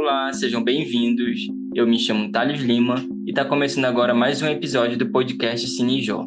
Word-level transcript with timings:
Olá, 0.00 0.32
sejam 0.32 0.62
bem-vindos. 0.62 1.40
Eu 1.74 1.84
me 1.84 1.98
chamo 1.98 2.30
Thales 2.30 2.60
Lima 2.60 3.04
e 3.26 3.30
está 3.30 3.44
começando 3.44 3.86
agora 3.86 4.14
mais 4.14 4.40
um 4.40 4.46
episódio 4.46 4.96
do 4.96 5.10
podcast 5.10 5.66
Cinejó. 5.70 6.24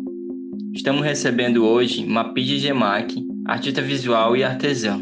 Estamos 0.73 1.01
recebendo 1.01 1.65
hoje 1.65 2.05
Mapige 2.05 2.59
Gemac, 2.59 3.15
artista 3.45 3.81
visual 3.81 4.35
e 4.35 4.43
artesã. 4.43 5.01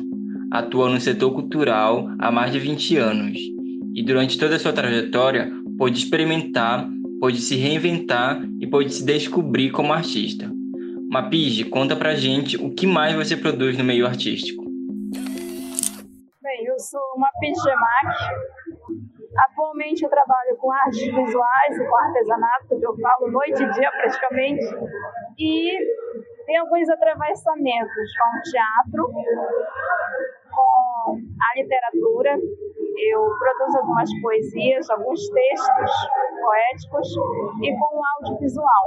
Atua 0.51 0.87
no 0.87 1.01
setor 1.01 1.31
cultural 1.31 2.09
há 2.19 2.31
mais 2.31 2.51
de 2.51 2.59
20 2.59 2.95
anos 2.97 3.39
e 3.95 4.03
durante 4.03 4.37
toda 4.37 4.55
a 4.55 4.59
sua 4.59 4.71
trajetória 4.71 5.51
pôde 5.75 5.97
experimentar, 5.97 6.87
pôde 7.19 7.41
se 7.41 7.55
reinventar 7.55 8.39
e 8.61 8.67
pôde 8.67 8.93
se 8.93 9.03
descobrir 9.03 9.71
como 9.71 9.93
artista. 9.93 10.47
Mapige, 11.09 11.63
conta 11.63 11.95
pra 11.95 12.13
gente 12.13 12.55
o 12.55 12.69
que 12.69 12.85
mais 12.85 13.15
você 13.15 13.35
produz 13.35 13.75
no 13.75 13.83
meio 13.83 14.05
artístico. 14.05 14.63
Bem, 16.43 16.65
eu 16.67 16.79
sou 16.79 17.01
Mapige 17.17 17.59
Gemac. 17.63 18.58
Atualmente 19.45 20.03
eu 20.03 20.09
trabalho 20.09 20.57
com 20.57 20.71
artes 20.71 21.05
visuais 21.05 21.77
e 21.77 21.87
com 21.87 21.95
artesanato, 21.95 22.79
que 22.79 22.85
eu 22.85 22.95
falo 22.97 23.31
noite 23.31 23.63
e 23.63 23.71
dia 23.71 23.91
praticamente. 23.91 24.65
E 25.37 25.77
tem 26.45 26.57
alguns 26.57 26.89
atravessamentos 26.89 28.17
com 28.17 28.37
o 28.37 28.41
teatro, 28.51 29.13
com 30.49 31.17
a 31.17 31.59
literatura. 31.59 32.37
Eu 33.11 33.21
produzo 33.39 33.77
algumas 33.77 34.09
poesias, 34.21 34.89
alguns 34.89 35.21
textos 35.29 35.91
poéticos 36.41 37.07
e 37.61 37.71
com 37.71 37.97
o 37.97 38.01
audiovisual. 38.17 38.85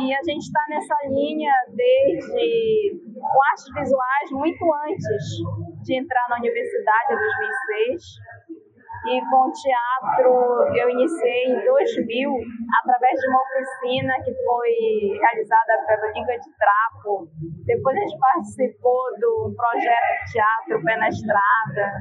E 0.00 0.14
a 0.14 0.22
gente 0.22 0.42
está 0.42 0.64
nessa 0.70 0.96
linha 1.08 1.52
desde 1.68 3.02
com 3.14 3.44
artes 3.50 3.66
visuais 3.74 4.30
muito 4.30 4.64
antes 4.86 5.82
de 5.82 5.98
entrar 5.98 6.26
na 6.30 6.36
universidade 6.36 7.12
em 7.12 7.16
2006 7.16 8.02
e 9.06 9.20
com 9.30 9.50
teatro 9.52 10.76
eu 10.76 10.88
iniciei 10.90 11.44
em 11.46 11.64
2000 11.64 12.30
através 12.80 13.20
de 13.20 13.28
uma 13.28 13.40
oficina 13.40 14.14
que 14.24 14.32
foi 14.44 15.18
realizada 15.18 15.84
pela 15.86 16.12
Liga 16.12 16.38
de 16.38 16.50
Trapo. 16.56 17.28
Depois 17.66 17.96
a 17.96 18.00
gente 18.00 18.18
participou 18.18 19.02
do 19.20 19.54
projeto 19.56 20.24
de 20.26 20.32
teatro 20.32 20.84
Pé 20.84 20.96
na 20.96 21.08
Estrada. 21.08 21.92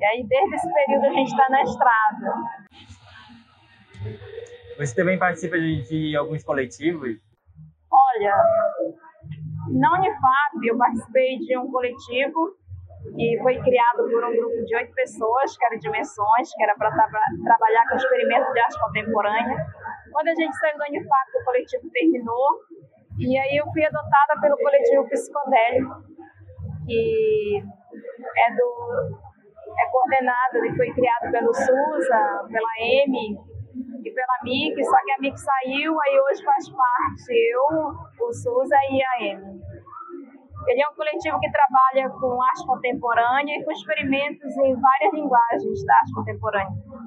E 0.00 0.04
aí 0.04 0.26
desde 0.26 0.54
esse 0.56 0.72
período 0.72 1.06
a 1.06 1.12
gente 1.12 1.28
está 1.28 1.48
na 1.50 1.62
estrada. 1.62 2.34
Você 4.78 4.94
também 4.94 5.18
participa 5.18 5.58
de, 5.58 5.82
de 5.82 6.16
alguns 6.16 6.42
coletivos? 6.42 7.18
Olha, 7.92 8.34
na 9.68 9.98
Unifap 9.98 10.66
eu 10.66 10.76
participei 10.76 11.38
de 11.38 11.56
um 11.58 11.70
coletivo 11.70 12.56
que 13.22 13.38
foi 13.38 13.54
criado 13.54 14.02
por 14.10 14.24
um 14.24 14.34
grupo 14.34 14.64
de 14.66 14.74
oito 14.74 14.92
pessoas, 14.94 15.56
que 15.56 15.64
era 15.64 15.78
Dimensões, 15.78 16.50
que 16.56 16.62
era 16.62 16.74
para 16.74 16.90
tra 16.90 17.06
trabalhar 17.44 17.88
com 17.88 17.94
experimento 17.94 18.52
de 18.52 18.58
arte 18.58 18.80
contemporânea. 18.80 19.56
Quando 20.10 20.28
a 20.28 20.34
gente 20.34 20.56
saiu 20.58 20.76
do 20.76 20.84
Unifap, 20.84 21.30
o 21.40 21.44
coletivo 21.44 21.88
terminou, 21.92 22.48
e 23.18 23.38
aí 23.38 23.56
eu 23.56 23.64
fui 23.70 23.84
adotada 23.84 24.40
pelo 24.40 24.56
coletivo 24.56 25.08
Psicodélico, 25.08 26.02
que 26.84 27.62
é 27.62 28.54
do 28.56 29.22
é 29.72 29.90
coordenado 29.90 30.66
e 30.66 30.76
foi 30.76 30.90
criado 30.92 31.30
pelo 31.30 31.54
SUSA, 31.54 32.44
pela 32.50 32.72
M 33.06 33.38
e 34.04 34.10
pela 34.10 34.38
MIC, 34.42 34.84
só 34.84 34.96
que 35.04 35.12
a 35.12 35.18
MIC 35.20 35.38
saiu, 35.38 35.96
aí 36.00 36.20
hoje 36.20 36.44
faz 36.44 36.68
parte 36.68 37.32
eu, 37.32 38.26
o 38.26 38.32
SUSA 38.32 38.76
e 38.90 39.02
a 39.02 39.32
M. 39.32 39.62
Ele 40.68 40.82
é 40.82 40.88
um 40.88 40.94
coletivo 40.94 41.38
que 41.40 41.50
trabalha 41.50 42.10
com 42.10 42.42
arte 42.42 42.66
contemporânea 42.66 43.58
e 43.58 43.64
com 43.64 43.72
experimentos 43.72 44.56
em 44.58 44.74
várias 44.74 45.14
linguagens 45.14 45.84
da 45.84 45.94
arte 45.94 46.12
contemporânea. 46.14 47.02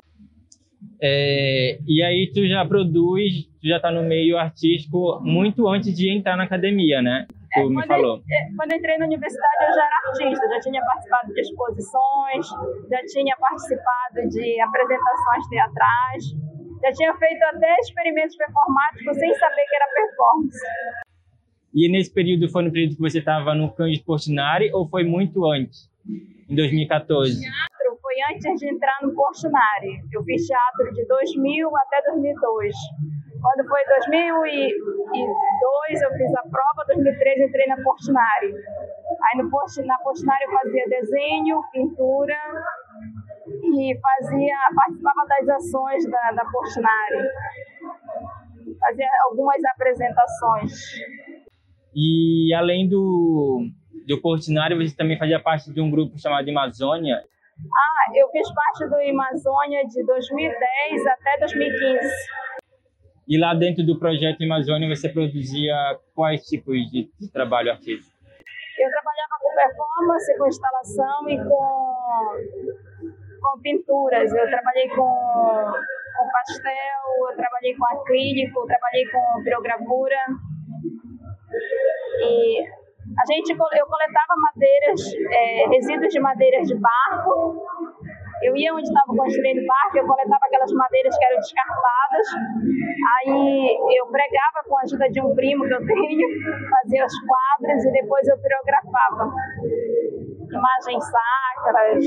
É, 1.01 1.77
e 1.85 2.01
aí 2.01 2.31
tu 2.33 2.47
já 2.47 2.65
produz, 2.65 3.45
tu 3.61 3.67
já 3.67 3.77
está 3.77 3.91
no 3.91 4.03
meio 4.03 4.37
artístico 4.37 5.19
muito 5.21 5.67
antes 5.67 5.93
de 5.95 6.09
entrar 6.09 6.37
na 6.37 6.43
academia, 6.43 7.01
né? 7.01 7.27
Tu 7.53 7.59
é, 7.59 7.69
me 7.69 7.85
falou. 7.85 8.17
Eu, 8.17 8.23
é, 8.31 8.55
quando 8.55 8.71
eu 8.71 8.77
entrei 8.77 8.97
na 8.97 9.05
universidade 9.05 9.55
eu 9.61 9.73
já 9.73 9.85
era 9.85 9.95
artista, 10.07 10.47
já 10.49 10.59
tinha 10.59 10.81
participado 10.85 11.33
de 11.33 11.41
exposições, 11.41 12.47
já 12.89 13.01
tinha 13.07 13.35
participado 13.37 14.29
de 14.29 14.61
apresentações 14.61 15.47
teatrais, 15.49 16.23
já 16.81 16.91
tinha 16.91 17.13
feito 17.15 17.43
até 17.43 17.75
experimentos 17.79 18.35
performáticos 18.35 19.17
sem 19.17 19.33
saber 19.35 19.63
que 19.69 19.75
era 19.75 19.87
performance. 19.93 20.59
E 21.75 21.91
nesse 21.91 22.09
período 22.09 22.47
foi 22.47 22.63
no 22.63 22.71
período 22.71 22.95
que 22.95 23.01
você 23.01 23.19
estava 23.19 23.53
no 23.53 23.69
Cândido 23.69 24.05
Portinari 24.05 24.71
ou 24.71 24.87
foi 24.87 25.03
muito 25.03 25.45
antes, 25.45 25.91
em 26.49 26.55
2014? 26.55 27.41
Teatro 27.41 27.99
foi 28.01 28.13
antes 28.31 28.61
de 28.61 28.69
entrar 28.69 28.97
no 29.03 29.13
Portinari. 29.13 30.01
Eu 30.09 30.23
fiz 30.23 30.47
teatro 30.47 30.93
de 30.93 31.05
2000 31.05 31.69
até 31.75 32.01
2002. 32.13 32.73
Quando 33.41 33.67
foi 33.67 33.83
2002 33.85 36.01
eu 36.01 36.11
fiz 36.13 36.33
a 36.35 36.43
prova, 36.43 36.85
2013 36.87 37.43
entrei 37.43 37.67
na 37.67 37.75
Portinari. 37.83 38.55
Aí 38.55 39.37
no 39.37 39.51
na 39.85 39.97
Portinari 39.97 40.45
eu 40.45 40.51
fazia 40.51 40.87
desenho, 40.87 41.61
pintura 41.73 42.37
e 43.63 43.99
fazia, 43.99 44.55
participava 44.73 45.25
das 45.27 45.49
ações 45.49 46.09
da, 46.09 46.31
da 46.31 46.45
Portinari. 46.45 47.27
Fazia 48.79 49.09
algumas 49.27 49.61
apresentações. 49.65 50.71
E 51.95 52.53
além 52.53 52.89
do, 52.89 53.69
do 54.05 54.21
Portinari, 54.21 54.75
você 54.75 54.93
também 54.93 55.17
fazia 55.17 55.39
parte 55.39 55.71
de 55.71 55.79
um 55.79 55.89
grupo 55.89 56.19
chamado 56.19 56.49
Amazônia. 56.49 57.23
Ah, 57.57 58.11
eu 58.13 58.29
fiz 58.31 58.53
parte 58.53 58.85
do 58.89 58.95
Amazônia 58.95 59.85
de 59.87 60.05
2010 60.05 61.07
até 61.07 61.39
2015. 61.39 61.99
E 63.27 63.39
lá 63.39 63.53
dentro 63.53 63.83
do 63.85 63.97
projeto 63.97 64.43
Amazônia 64.43 64.93
você 64.93 65.07
produzia 65.07 65.73
quais 66.13 66.45
tipos 66.45 66.75
de, 66.91 67.09
de 67.17 67.31
trabalho 67.31 67.71
artístico? 67.71 68.13
Eu 68.77 68.91
trabalhava 68.91 69.35
com 69.41 69.55
performance, 69.55 70.37
com 70.37 70.47
instalação 70.47 71.29
e 71.29 71.37
com, 71.37 72.35
com 73.41 73.61
pinturas. 73.61 74.31
Eu 74.33 74.49
trabalhei 74.49 74.89
com, 74.89 74.97
com 74.97 76.31
pastel, 76.33 77.29
eu 77.31 77.37
trabalhei 77.37 77.73
com 77.73 77.85
acrílico, 77.85 78.59
eu 78.59 78.65
trabalhei 78.65 79.05
com 79.07 79.43
pirogravura. 79.43 80.17
E 82.21 82.61
a 83.05 83.25
gente, 83.31 83.51
eu 83.51 83.87
coletava 83.87 84.33
madeiras, 84.35 85.01
é, 85.31 85.67
resíduos 85.69 86.11
de 86.11 86.19
madeiras 86.19 86.67
de 86.67 86.75
barco. 86.75 87.63
Eu 88.43 88.55
ia 88.57 88.73
onde 88.73 88.83
estava 88.83 89.07
construindo 89.07 89.63
o 89.63 89.65
barco, 89.65 89.97
eu 89.97 90.05
coletava 90.05 90.41
aquelas 90.43 90.71
madeiras 90.73 91.17
que 91.17 91.25
eram 91.25 91.37
descartadas. 91.37 92.27
Aí 93.17 93.77
eu 93.97 94.07
pregava 94.07 94.63
com 94.67 94.77
a 94.77 94.81
ajuda 94.81 95.09
de 95.09 95.21
um 95.21 95.33
primo 95.35 95.65
que 95.65 95.73
eu 95.73 95.85
tenho, 95.85 96.27
fazia 96.69 97.05
os 97.05 97.13
quadros 97.21 97.85
e 97.85 97.91
depois 97.91 98.27
eu 98.27 98.37
pirografava. 98.39 99.33
Imagens 100.51 101.03
sacras. 101.05 102.05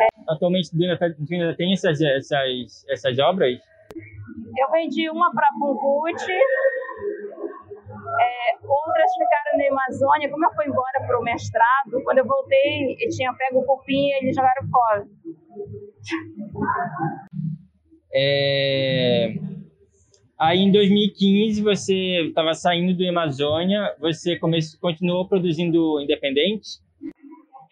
É. 0.00 0.06
Atualmente 0.28 0.70
tá, 0.98 1.06
ainda 1.06 1.56
tem 1.56 1.72
essas, 1.72 2.00
essas, 2.00 2.84
essas 2.88 3.18
obras? 3.18 3.58
Eu 4.58 4.70
vendi 4.70 5.10
uma 5.10 5.32
para 5.32 5.48
Pungut, 5.58 6.24
é, 8.20 8.66
outras 8.66 9.12
ficaram 9.12 9.58
na 9.58 9.68
Amazônia. 9.70 10.30
Como 10.30 10.44
eu 10.44 10.54
fui 10.54 10.66
embora 10.66 11.06
para 11.06 11.18
o 11.18 11.22
mestrado, 11.22 12.02
quando 12.04 12.18
eu 12.18 12.26
voltei, 12.26 12.96
eu 13.00 13.08
tinha 13.10 13.32
pego 13.34 13.60
o 13.60 13.64
cupim 13.64 14.08
e 14.08 14.14
eles 14.18 14.34
jogaram 14.34 14.68
fora. 14.70 15.06
É... 18.14 19.34
Aí 20.38 20.58
em 20.58 20.70
2015 20.70 21.62
você 21.62 22.28
estava 22.28 22.52
saindo 22.54 22.94
do 22.96 23.08
Amazônia, 23.08 23.94
você 23.98 24.38
começou, 24.38 24.78
continuou 24.80 25.26
produzindo 25.26 26.00
independente? 26.00 26.80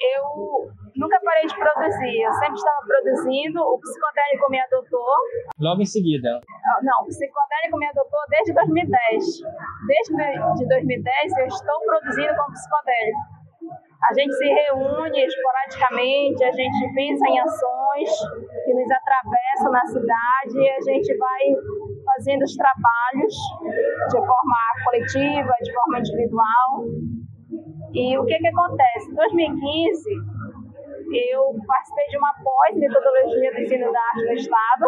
Eu 0.00 0.70
nunca 0.96 1.20
parei 1.24 1.46
de 1.46 1.54
produzir, 1.54 2.22
eu 2.22 2.32
sempre 2.34 2.54
estava 2.54 2.80
produzindo. 2.86 3.60
O 3.60 3.78
psicodélico 3.78 4.50
me 4.50 4.60
adotou. 4.60 5.14
Logo 5.58 5.82
em 5.82 5.86
seguida? 5.86 6.40
Não, 6.82 7.02
o 7.02 7.06
psicodélico 7.06 7.78
me 7.78 7.86
adotou 7.86 8.20
desde 8.30 8.52
2010. 8.52 9.24
Desde 9.86 10.14
de 10.56 10.68
2010 10.68 11.38
eu 11.38 11.46
estou 11.46 11.80
produzindo 11.80 12.34
com 12.36 12.52
psicodélico. 12.52 13.34
A 14.04 14.12
gente 14.12 14.34
se 14.34 14.44
reúne 14.44 15.24
esporadicamente, 15.24 16.44
a 16.44 16.52
gente 16.52 16.94
pensa 16.94 17.26
em 17.26 17.40
ações 17.40 18.10
que 18.66 18.74
nos 18.74 18.90
atravessam 18.90 19.72
na 19.72 19.86
cidade 19.86 20.58
e 20.58 20.68
a 20.68 20.80
gente 20.82 21.16
vai 21.16 21.40
fazendo 22.04 22.42
os 22.42 22.54
trabalhos 22.54 23.34
de 24.10 24.18
forma 24.18 24.58
coletiva, 24.84 25.54
de 25.62 25.72
forma 25.72 25.98
individual. 26.00 26.84
E 27.94 28.18
o 28.18 28.26
que, 28.26 28.38
que 28.38 28.48
acontece? 28.48 29.10
Em 29.10 29.14
2015, 29.14 30.10
eu 31.14 31.54
participei 31.66 32.06
de 32.08 32.18
uma 32.18 32.32
pós-metodologia 32.42 33.52
do 33.52 33.60
ensino 33.60 33.92
da 33.92 34.00
arte 34.00 34.24
no 34.24 34.32
Estado 34.32 34.84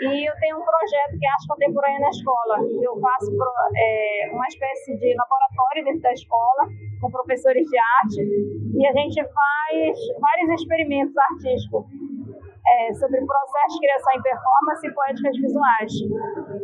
e 0.00 0.28
eu 0.28 0.34
tenho 0.40 0.58
um 0.58 0.64
projeto 0.64 1.18
que 1.18 1.26
é 1.26 1.30
Arte 1.30 1.48
Contemporânea 1.48 2.00
na 2.00 2.10
Escola. 2.10 2.58
Eu 2.82 2.98
faço 3.00 3.30
é, 3.76 4.30
uma 4.32 4.46
espécie 4.48 4.96
de 4.98 5.14
laboratório 5.14 5.84
dentro 5.84 6.00
da 6.00 6.12
escola 6.12 6.68
com 7.00 7.10
professores 7.10 7.66
de 7.66 7.78
arte 7.78 8.22
e 8.74 8.86
a 8.86 8.92
gente 8.92 9.22
faz 9.22 9.98
vários 10.20 10.60
experimentos 10.60 11.16
artísticos 11.16 11.86
é, 12.66 12.94
sobre 12.94 13.20
o 13.20 13.26
processo 13.26 13.74
de 13.74 13.86
criação 13.86 14.12
em 14.14 14.22
performance 14.22 14.86
e 14.86 14.94
poéticas 14.94 15.36
visuais. 15.36 15.92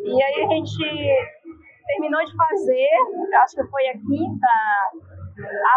E 0.05 0.23
aí 0.23 0.45
a 0.45 0.49
gente 0.49 1.39
terminou 1.87 2.25
de 2.25 2.37
fazer, 2.37 2.89
acho 3.43 3.57
que 3.57 3.65
foi 3.71 3.89
a 3.89 3.93
quinta 3.93 4.49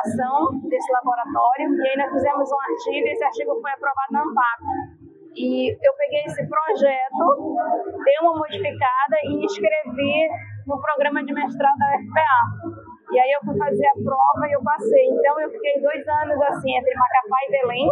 ação 0.04 0.60
desse 0.68 0.92
laboratório, 0.92 1.74
e 1.76 1.88
aí 1.88 1.96
nós 1.98 2.12
fizemos 2.12 2.52
um 2.52 2.62
artigo, 2.62 3.08
e 3.08 3.12
esse 3.12 3.24
artigo 3.24 3.60
foi 3.62 3.72
aprovado 3.72 4.12
na 4.12 4.22
ANPAP. 4.22 4.62
E 5.36 5.72
eu 5.72 5.94
peguei 5.96 6.24
esse 6.26 6.48
projeto, 6.48 7.56
dei 8.04 8.18
uma 8.22 8.36
modificada 8.36 9.18
e 9.24 9.46
escrevi 9.46 10.28
no 10.68 10.82
programa 10.82 11.24
de 11.24 11.34
mestrado 11.34 11.78
da 11.78 11.96
UFPA. 11.96 12.76
E 13.12 13.20
aí 13.20 13.32
eu 13.32 13.40
fui 13.46 13.58
fazer 13.58 13.88
a 13.88 13.94
prova 13.94 14.48
e 14.48 14.52
eu 14.52 14.62
passei. 14.62 15.08
Então 15.08 15.40
eu 15.40 15.50
fiquei 15.52 15.80
dois 15.82 16.06
anos 16.08 16.42
assim, 16.42 16.76
entre 16.76 16.94
Macapá 16.96 17.38
e 17.48 17.52
Belém, 17.52 17.90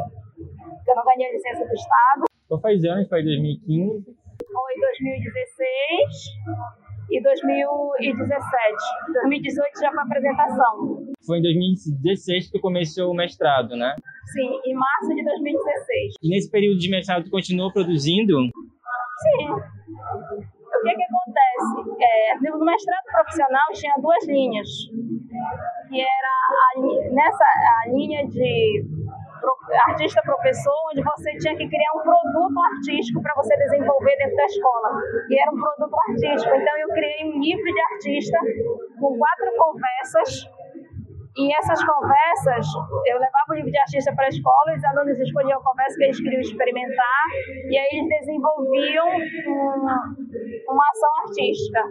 eu 0.87 0.95
não 0.95 1.03
ganhei 1.05 1.29
a 1.29 1.31
licença 1.31 1.65
do 1.65 1.73
Estado. 1.73 2.25
Qual 2.47 2.59
faz 2.59 2.83
anos? 2.83 3.07
Foi 3.07 3.23
2015? 3.23 4.17
Foi 4.51 4.75
2016 4.81 6.88
e 7.11 7.21
2017. 7.21 8.77
2018 9.13 9.79
já 9.81 9.91
foi 9.91 10.03
apresentação. 10.03 11.05
Foi 11.25 11.39
em 11.39 11.41
2016 11.41 12.45
que 12.47 12.51
tu 12.51 12.61
começou 12.61 13.11
o 13.11 13.15
mestrado, 13.15 13.75
né? 13.75 13.95
Sim, 14.33 14.49
em 14.65 14.73
março 14.73 15.09
de 15.15 15.23
2016. 15.23 16.13
E 16.21 16.29
nesse 16.29 16.51
período 16.51 16.77
de 16.77 16.89
mestrado 16.89 17.23
tu 17.23 17.31
continuou 17.31 17.71
produzindo? 17.73 18.33
Sim. 18.41 19.49
O 19.51 20.81
que 20.81 20.95
que 20.95 21.03
acontece? 21.03 21.97
É, 21.99 22.35
no 22.39 22.63
mestrado 22.63 23.03
profissional 23.11 23.67
tinha 23.73 23.95
duas 24.01 24.27
linhas, 24.27 24.67
que 25.89 25.99
era 25.99 26.31
a, 26.55 27.11
nessa 27.11 27.43
a 27.43 27.89
linha 27.91 28.25
de 28.27 28.85
artista 29.89 30.21
professor, 30.21 30.73
onde 30.91 31.03
você 31.03 31.31
tinha 31.37 31.55
que 31.55 31.67
criar 31.67 31.91
um 31.95 32.03
produto 32.03 32.59
artístico 32.73 33.21
para 33.21 33.33
você 33.35 33.55
desenvolver 33.57 34.15
dentro 34.17 34.35
da 34.35 34.45
escola. 34.45 34.89
E 35.29 35.41
era 35.41 35.51
um 35.51 35.59
produto 35.59 35.95
artístico. 36.09 36.55
Então 36.55 36.77
eu 36.77 36.89
criei 36.89 37.25
um 37.25 37.39
livro 37.39 37.65
de 37.65 37.81
artista 37.93 38.37
com 38.99 39.17
quatro 39.17 39.51
conversas. 39.57 40.49
E 41.37 41.55
essas 41.55 41.81
conversas, 41.85 42.67
eu 43.05 43.15
levava 43.15 43.45
o 43.51 43.53
livro 43.53 43.71
de 43.71 43.77
artista 43.77 44.13
para 44.13 44.25
a 44.25 44.29
escola, 44.29 44.75
os 44.75 44.83
alunos 44.83 45.19
escolhiam 45.19 45.59
a 45.59 45.63
conversa 45.63 45.95
que 45.97 46.03
eles 46.03 46.19
queriam 46.19 46.41
experimentar, 46.41 47.23
e 47.69 47.77
aí 47.77 47.87
eles 47.93 48.09
desenvolviam 48.09 49.07
um, 49.07 49.85
uma 50.67 50.85
ação 50.89 51.09
artística. 51.23 51.81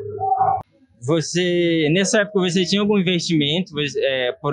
Você, 1.07 1.89
nessa 1.93 2.23
época, 2.23 2.41
você 2.41 2.65
tinha 2.65 2.83
algum 2.83 2.99
investimento, 2.99 3.73
é, 3.99 4.33
por, 4.41 4.53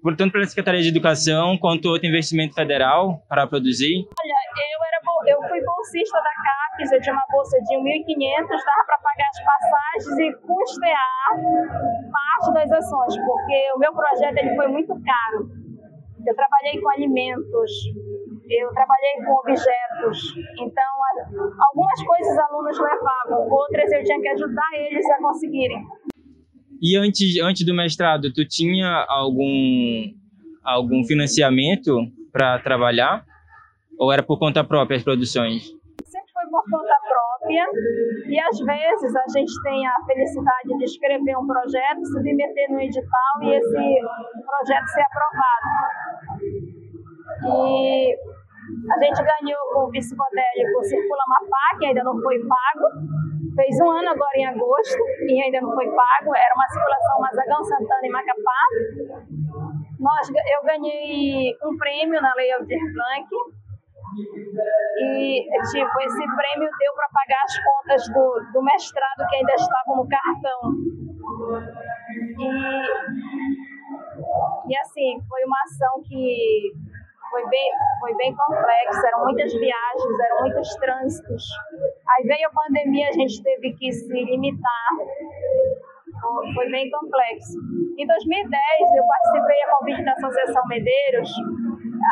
por, 0.00 0.16
tanto 0.16 0.32
pela 0.32 0.44
Secretaria 0.46 0.80
de 0.80 0.88
Educação 0.88 1.58
quanto 1.58 1.88
outro 1.88 2.08
investimento 2.08 2.54
federal 2.54 3.22
para 3.28 3.46
produzir? 3.46 4.08
Olha, 4.08 4.36
eu, 4.72 4.80
era, 4.88 5.36
eu 5.36 5.48
fui 5.48 5.60
bolsista 5.60 6.18
da 6.18 6.32
CAPES, 6.32 6.92
eu 6.92 7.00
tinha 7.02 7.14
uma 7.14 7.26
bolsa 7.30 7.58
de 7.60 7.76
1.500, 7.76 8.48
dava 8.48 8.84
para 8.86 8.98
pagar 9.04 9.28
as 9.28 9.44
passagens 9.44 10.18
e 10.18 10.32
custear 10.46 11.12
parte 12.10 12.54
das 12.54 12.72
ações, 12.72 13.16
porque 13.26 13.72
o 13.76 13.78
meu 13.78 13.92
projeto 13.92 14.36
ele 14.38 14.56
foi 14.56 14.68
muito 14.68 14.94
caro. 15.04 15.50
Eu 16.26 16.34
trabalhei 16.34 16.80
com 16.80 16.88
alimentos, 16.90 17.70
eu 18.60 18.70
trabalhei 18.72 19.24
com 19.24 19.32
objetos, 19.32 20.34
então 20.58 20.84
algumas 21.68 22.02
coisas 22.04 22.38
alunos 22.38 22.78
levavam, 22.78 23.48
outras 23.50 23.90
eu 23.92 24.04
tinha 24.04 24.20
que 24.20 24.28
ajudar 24.28 24.68
eles 24.74 25.10
a 25.10 25.18
conseguirem. 25.18 25.82
E 26.80 26.96
antes, 26.96 27.40
antes 27.40 27.64
do 27.64 27.72
mestrado, 27.72 28.32
tu 28.32 28.44
tinha 28.44 29.06
algum, 29.08 30.12
algum 30.64 31.04
financiamento 31.04 31.96
para 32.32 32.58
trabalhar? 32.58 33.24
Ou 33.96 34.10
era 34.10 34.22
por 34.22 34.36
conta 34.36 34.64
própria 34.64 34.96
as 34.96 35.04
produções? 35.04 35.62
Sempre 36.02 36.32
foi 36.32 36.50
por 36.50 36.64
conta 36.68 36.94
própria 37.06 37.64
e 38.26 38.40
às 38.40 38.58
vezes 38.58 39.14
a 39.14 39.38
gente 39.38 39.52
tem 39.62 39.86
a 39.86 39.94
felicidade 40.06 40.76
de 40.78 40.84
escrever 40.84 41.36
um 41.36 41.46
projeto, 41.46 42.04
submeter 42.06 42.70
no 42.70 42.80
edital 42.80 43.42
e 43.42 43.54
esse 43.54 44.00
projeto 44.44 44.86
ser 44.88 45.02
aprovado. 45.02 45.68
E 47.44 48.16
a 48.90 48.98
gente 48.98 49.20
ganhou 49.22 49.60
com 49.72 49.84
o 49.84 49.90
psicodélico 49.90 50.84
Circula 50.84 51.24
Mapá, 51.28 51.78
que 51.78 51.86
ainda 51.86 52.02
não 52.04 52.20
foi 52.20 52.38
pago. 52.40 52.86
Fez 53.54 53.80
um 53.80 53.90
ano 53.90 54.10
agora 54.10 54.36
em 54.36 54.46
agosto 54.46 55.02
e 55.28 55.42
ainda 55.42 55.60
não 55.60 55.74
foi 55.74 55.86
pago. 55.86 56.34
Era 56.34 56.54
uma 56.54 56.68
circulação 56.68 57.20
Mazagão, 57.20 57.64
Santana 57.64 58.06
e 58.06 58.10
Macapá. 58.10 58.62
Nós, 59.98 60.28
eu 60.28 60.62
ganhei 60.64 61.56
um 61.64 61.76
prêmio 61.76 62.20
na 62.20 62.34
Lei 62.34 62.52
Aldir 62.52 62.80
Blanc. 62.92 63.28
E, 64.98 65.48
tipo, 65.70 66.00
esse 66.02 66.24
prêmio 66.36 66.70
deu 66.78 66.92
para 66.94 67.08
pagar 67.12 67.42
as 67.44 67.58
contas 67.64 68.08
do, 68.12 68.52
do 68.52 68.62
mestrado 68.62 69.26
que 69.28 69.36
ainda 69.36 69.54
estavam 69.54 69.96
no 69.96 70.08
cartão. 70.08 70.72
E, 72.38 72.48
e 74.68 74.76
assim, 74.76 75.20
foi 75.28 75.44
uma 75.44 75.56
ação 75.64 76.02
que 76.06 76.72
foi 77.32 77.48
bem, 77.48 77.70
foi 77.98 78.14
bem 78.16 78.36
complexo, 78.36 79.06
eram 79.06 79.24
muitas 79.24 79.52
viagens, 79.54 80.20
eram 80.20 80.40
muitos 80.42 80.68
trânsitos. 80.76 81.44
Aí 82.06 82.22
veio 82.28 82.46
a 82.46 82.52
pandemia, 82.52 83.08
a 83.08 83.12
gente 83.12 83.42
teve 83.42 83.72
que 83.72 83.90
se 83.90 84.12
limitar, 84.12 84.88
foi 86.54 86.70
bem 86.70 86.90
complexo. 86.90 87.58
Em 87.98 88.06
2010, 88.06 88.94
eu 88.96 89.04
participei 89.06 89.62
a 89.62 89.78
convite 89.78 90.04
da 90.04 90.12
Associação 90.12 90.62
Medeiros, 90.68 91.30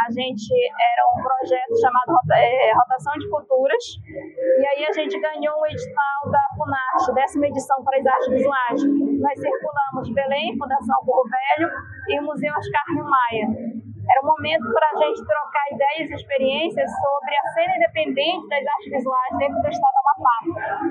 a 0.06 0.12
gente 0.12 0.54
era 0.54 1.02
um 1.12 1.22
projeto 1.22 1.80
chamado 1.80 2.16
é, 2.32 2.72
Rotação 2.72 3.12
de 3.18 3.28
Culturas, 3.28 3.84
e 4.08 4.66
aí 4.66 4.86
a 4.86 4.92
gente 4.92 5.18
ganhou 5.20 5.54
um 5.60 5.66
edital 5.66 6.30
da 6.30 6.40
FUNARTE, 6.56 7.14
décima 7.14 7.46
edição 7.48 7.82
para 7.84 7.98
as 7.98 8.06
artes 8.06 8.28
visuais. 8.28 8.82
Nós 9.20 9.38
circulamos 9.38 10.14
Belém, 10.14 10.56
Fundação 10.56 10.96
Burro 11.04 11.24
Velho 11.28 11.70
e 12.08 12.20
o 12.20 12.22
Museu 12.22 12.52
Oscar 12.54 12.84
Maia. 12.94 13.89
Era 14.10 14.20
um 14.22 14.26
momento 14.26 14.66
para 14.72 14.86
a 14.90 14.96
gente 15.06 15.24
trocar 15.24 15.64
ideias 15.70 16.10
e 16.10 16.14
experiências 16.14 16.90
sobre 16.90 17.32
a 17.36 17.44
cena 17.54 17.76
independente 17.76 18.48
das 18.48 18.66
artes 18.66 18.90
visuais 18.90 19.38
dentro 19.38 19.62
do 19.62 19.68
estado 19.68 19.92
do 19.94 20.10
Amapá. 20.10 20.38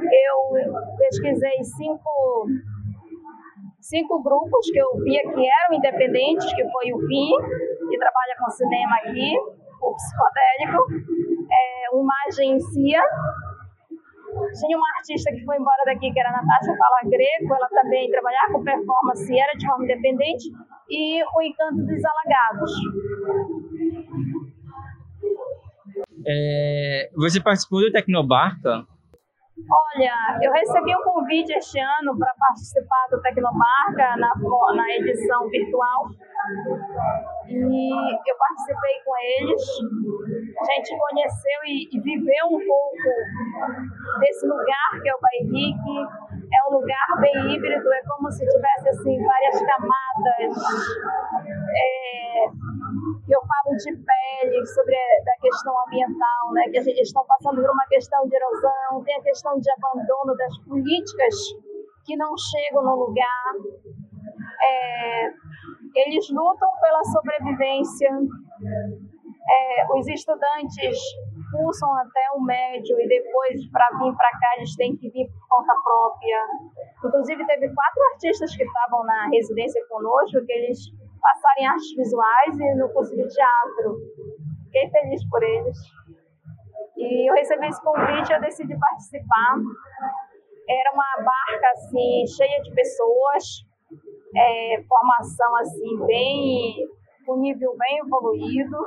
Eu 0.08 0.96
pesquisei 0.98 1.64
cinco, 1.64 2.48
cinco 3.82 4.24
grupos 4.24 4.72
que 4.72 4.80
eu 4.80 5.04
via 5.04 5.22
que 5.22 5.44
eram 5.48 5.74
independentes, 5.74 6.54
que 6.54 6.64
foi 6.72 6.94
o 6.94 7.00
FIM, 7.00 7.32
que 7.90 7.98
trabalha 7.98 8.36
com 8.40 8.50
cinema 8.52 8.96
aqui, 9.04 9.36
o 9.82 9.96
Psicodélico, 9.96 10.84
é, 11.52 11.96
o 11.96 12.02
Imagem 12.04 12.56
em 12.56 12.60
Cia, 12.60 13.04
tinha 14.60 14.78
uma 14.78 14.88
artista 14.98 15.32
que 15.32 15.44
foi 15.44 15.58
embora 15.58 15.84
daqui, 15.86 16.12
que 16.12 16.20
era 16.20 16.30
a 16.30 16.34
Natasha 16.34 16.72
Fala 16.78 17.02
Greco, 17.10 17.54
ela 17.54 17.68
também 17.70 18.10
trabalhava 18.10 18.54
com 18.54 18.64
performance, 18.64 19.40
era 19.40 19.54
de 19.58 19.66
forma 19.66 19.84
independente, 19.86 20.50
e 20.90 21.24
o 21.24 21.42
Encanto 21.42 21.86
dos 21.86 22.04
Alagados. 22.04 22.72
É, 26.26 27.10
você 27.16 27.40
participou 27.42 27.82
do 27.82 27.92
Tecnobarca? 27.92 28.86
Olha, 29.70 30.40
eu 30.42 30.52
recebi 30.52 30.96
um 30.96 31.04
convite 31.04 31.54
este 31.54 31.80
ano 31.80 32.18
para 32.18 32.34
participar 32.40 33.08
do 33.12 33.22
Tecnobarca 33.22 34.18
na, 34.18 34.34
na 34.76 34.96
edição 34.96 35.48
virtual 35.48 36.10
e 37.48 38.32
eu 38.32 38.36
participei 38.38 38.96
com 39.06 39.14
eles. 39.18 39.62
A 40.60 40.66
gente 40.74 40.98
conheceu 40.98 41.60
e, 41.66 41.88
e 41.92 42.00
viveu 42.02 42.46
um 42.48 42.60
pouco 42.66 44.20
desse 44.20 44.48
lugar 44.48 44.90
que 45.02 45.10
é 45.10 45.14
o 45.14 45.20
Bairique, 45.22 45.98
é 46.52 46.68
um 46.68 46.80
lugar 46.80 47.22
bem 47.22 47.54
híbrido, 47.54 47.94
é 47.94 48.02
como 48.08 48.32
se 48.32 48.46
tivesse 48.48 48.90
assim 48.90 49.24
várias 49.24 49.62
camadas. 49.62 50.58
É, 51.78 52.50
eu 53.34 53.42
falo 53.42 53.76
de 53.78 53.92
pele, 53.92 54.66
sobre 54.66 54.96
a 54.96 55.24
da 55.24 55.36
questão 55.42 55.74
ambiental, 55.86 56.52
né, 56.54 56.70
que 56.70 56.78
a 56.78 56.84
gente 56.84 57.02
estão 57.02 57.26
passando 57.26 57.62
por 57.62 57.72
uma 57.72 57.86
questão 57.88 58.28
de 58.28 58.36
erosão, 58.36 59.04
tem 59.04 59.16
a 59.16 59.22
questão 59.22 59.60
de 59.60 59.70
abandono 59.72 60.36
das 60.36 60.58
políticas 60.66 61.36
que 62.06 62.16
não 62.16 62.34
chegam 62.38 62.84
no 62.84 62.96
lugar. 62.96 63.54
É, 64.64 65.28
eles 65.96 66.30
lutam 66.30 66.70
pela 66.82 67.04
sobrevivência. 67.04 68.10
É, 69.52 69.86
os 69.96 70.08
estudantes 70.08 70.98
cursam 71.52 71.94
até 71.96 72.32
o 72.36 72.42
médio 72.42 73.00
e 73.00 73.08
depois, 73.08 73.70
para 73.72 73.90
vir 73.98 74.16
para 74.16 74.32
cá, 74.40 74.58
eles 74.58 74.76
têm 74.76 74.96
que 74.96 75.10
vir 75.10 75.28
por 75.28 75.58
conta 75.58 75.74
própria. 75.84 76.46
Inclusive, 77.04 77.46
teve 77.46 77.74
quatro 77.74 78.04
artistas 78.14 78.56
que 78.56 78.64
estavam 78.64 79.04
na 79.04 79.30
residência 79.30 79.82
conosco, 79.88 80.46
que 80.46 80.52
eles 80.52 80.80
passaram 81.20 81.62
em 81.62 81.68
artes 81.68 81.96
visuais 81.96 82.60
e 82.60 82.76
no 82.76 82.90
curso 82.94 83.16
de 83.16 83.28
teatro. 83.28 84.00
fiquei 84.66 84.90
feliz 84.90 85.28
por 85.30 85.44
eles. 85.44 85.78
E 86.98 87.30
eu 87.30 87.34
recebi 87.34 87.68
esse 87.68 87.82
convite, 87.82 88.32
eu 88.32 88.42
decidi 88.42 88.78
participar. 88.78 89.56
Era 90.68 90.92
uma 90.94 91.24
barca 91.24 91.68
assim 91.74 92.28
cheia 92.28 92.62
de 92.62 92.74
pessoas, 92.74 93.66
é, 94.36 94.84
formação 94.88 95.56
assim 95.58 96.06
bem, 96.06 96.76
com 97.26 97.40
nível 97.40 97.76
bem 97.78 98.00
evoluído. 98.00 98.78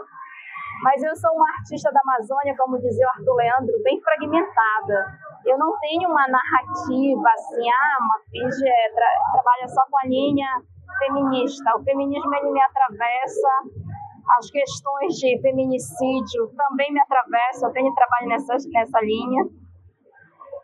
Mas 0.83 1.03
eu 1.03 1.15
sou 1.17 1.31
uma 1.33 1.49
artista 1.59 1.91
da 1.93 2.01
Amazônia, 2.01 2.57
como 2.57 2.79
dizia 2.79 3.07
o 3.07 3.11
Arthur 3.11 3.35
Leandro, 3.35 3.83
bem 3.83 4.01
fragmentada. 4.01 5.19
Eu 5.47 5.57
não 5.59 5.79
tenho 5.79 6.09
uma 6.11 6.27
narrativa 6.29 7.29
assim, 7.35 7.69
ah, 7.69 7.99
uma 8.01 8.19
Fiji 8.31 8.69
é, 8.69 8.93
tra 8.93 9.07
trabalha 9.33 9.69
só 9.69 9.83
com 9.91 9.99
a 9.99 10.07
linha 10.07 10.49
feminista. 10.99 11.79
O 11.79 11.83
feminismo 11.83 12.35
ele 12.35 12.51
me 12.51 12.61
atravessa, 12.61 13.49
as 14.39 14.51
questões 14.51 15.15
de 15.15 15.41
feminicídio 15.41 16.49
também 16.57 16.93
me 16.93 17.01
atravessam, 17.01 17.69
eu 17.69 17.73
tenho 17.73 17.95
trabalho 17.95 18.29
nessa, 18.29 18.55
nessa 18.73 19.01
linha. 19.01 19.45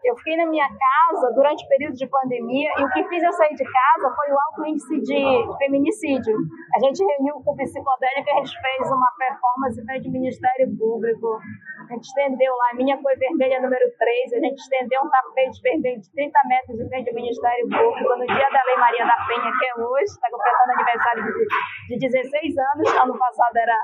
Eu 0.05 0.17
fiquei 0.17 0.37
na 0.37 0.47
minha 0.47 0.69
casa 0.69 1.33
durante 1.35 1.65
o 1.65 1.69
período 1.69 1.95
de 1.95 2.07
pandemia 2.07 2.71
e 2.79 2.85
o 2.85 2.91
que 2.91 3.05
fiz 3.09 3.23
eu 3.23 3.33
sair 3.33 3.55
de 3.55 3.65
casa 3.65 4.15
foi 4.15 4.33
o 4.33 4.39
alto 4.41 4.67
índice 4.67 5.01
de 5.01 5.59
feminicídio. 5.59 6.37
A 6.77 6.79
gente 6.87 7.05
reuniu 7.05 7.43
com 7.45 7.53
o 7.53 7.57
psicodélico 7.57 8.29
e 8.29 8.31
a 8.31 8.37
gente 8.37 8.61
fez 8.61 8.93
uma 8.93 9.11
performance 9.19 9.85
frente 9.85 10.07
ao 10.07 10.13
Ministério 10.13 10.79
Público 10.79 11.41
a 11.89 11.95
gente 11.97 12.05
estendeu 12.05 12.53
lá, 12.55 12.75
minha 12.75 12.97
cor 13.01 13.17
vermelha 13.17 13.61
número 13.61 13.85
3, 13.97 14.33
a 14.35 14.41
gente 14.41 14.59
estendeu 14.61 15.01
um 15.03 15.09
tapete 15.09 15.61
vermelho 15.63 16.01
de 16.01 16.11
30 16.13 16.39
metros 16.49 16.77
de 16.77 16.89
frente 16.89 17.09
ao 17.09 17.15
Ministério 17.15 17.69
Público 17.69 18.17
no 18.17 18.27
dia 18.27 18.49
da 18.51 18.63
Lei 18.65 18.77
Maria 18.77 19.07
da 19.07 19.17
Penha, 19.27 19.53
que 19.59 19.67
é 19.67 19.75
hoje, 19.75 20.05
está 20.05 20.29
completando 20.31 20.73
aniversário 20.77 21.25
de, 21.25 21.97
de 21.97 22.09
16 22.09 22.59
anos, 22.59 22.95
ano 22.95 23.19
passado 23.19 23.57
era 23.57 23.79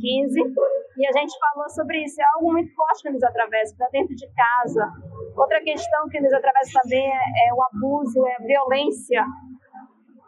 15, 0.00 0.40
e 0.96 1.06
a 1.06 1.12
gente 1.12 1.38
falou 1.38 1.68
sobre 1.68 2.04
isso, 2.04 2.20
é 2.20 2.24
algo 2.34 2.52
muito 2.52 2.74
forte 2.74 3.02
que 3.02 3.10
nos 3.10 3.22
atravessa, 3.22 3.76
para 3.76 3.88
dentro 3.88 4.14
de 4.14 4.26
casa. 4.32 4.90
Outra 5.36 5.60
questão 5.60 6.08
que 6.08 6.20
nos 6.20 6.32
atravessa 6.32 6.80
também 6.82 7.04
é, 7.04 7.48
é 7.48 7.54
o 7.54 7.62
abuso, 7.62 8.26
é 8.26 8.34
a 8.36 8.46
violência 8.46 9.24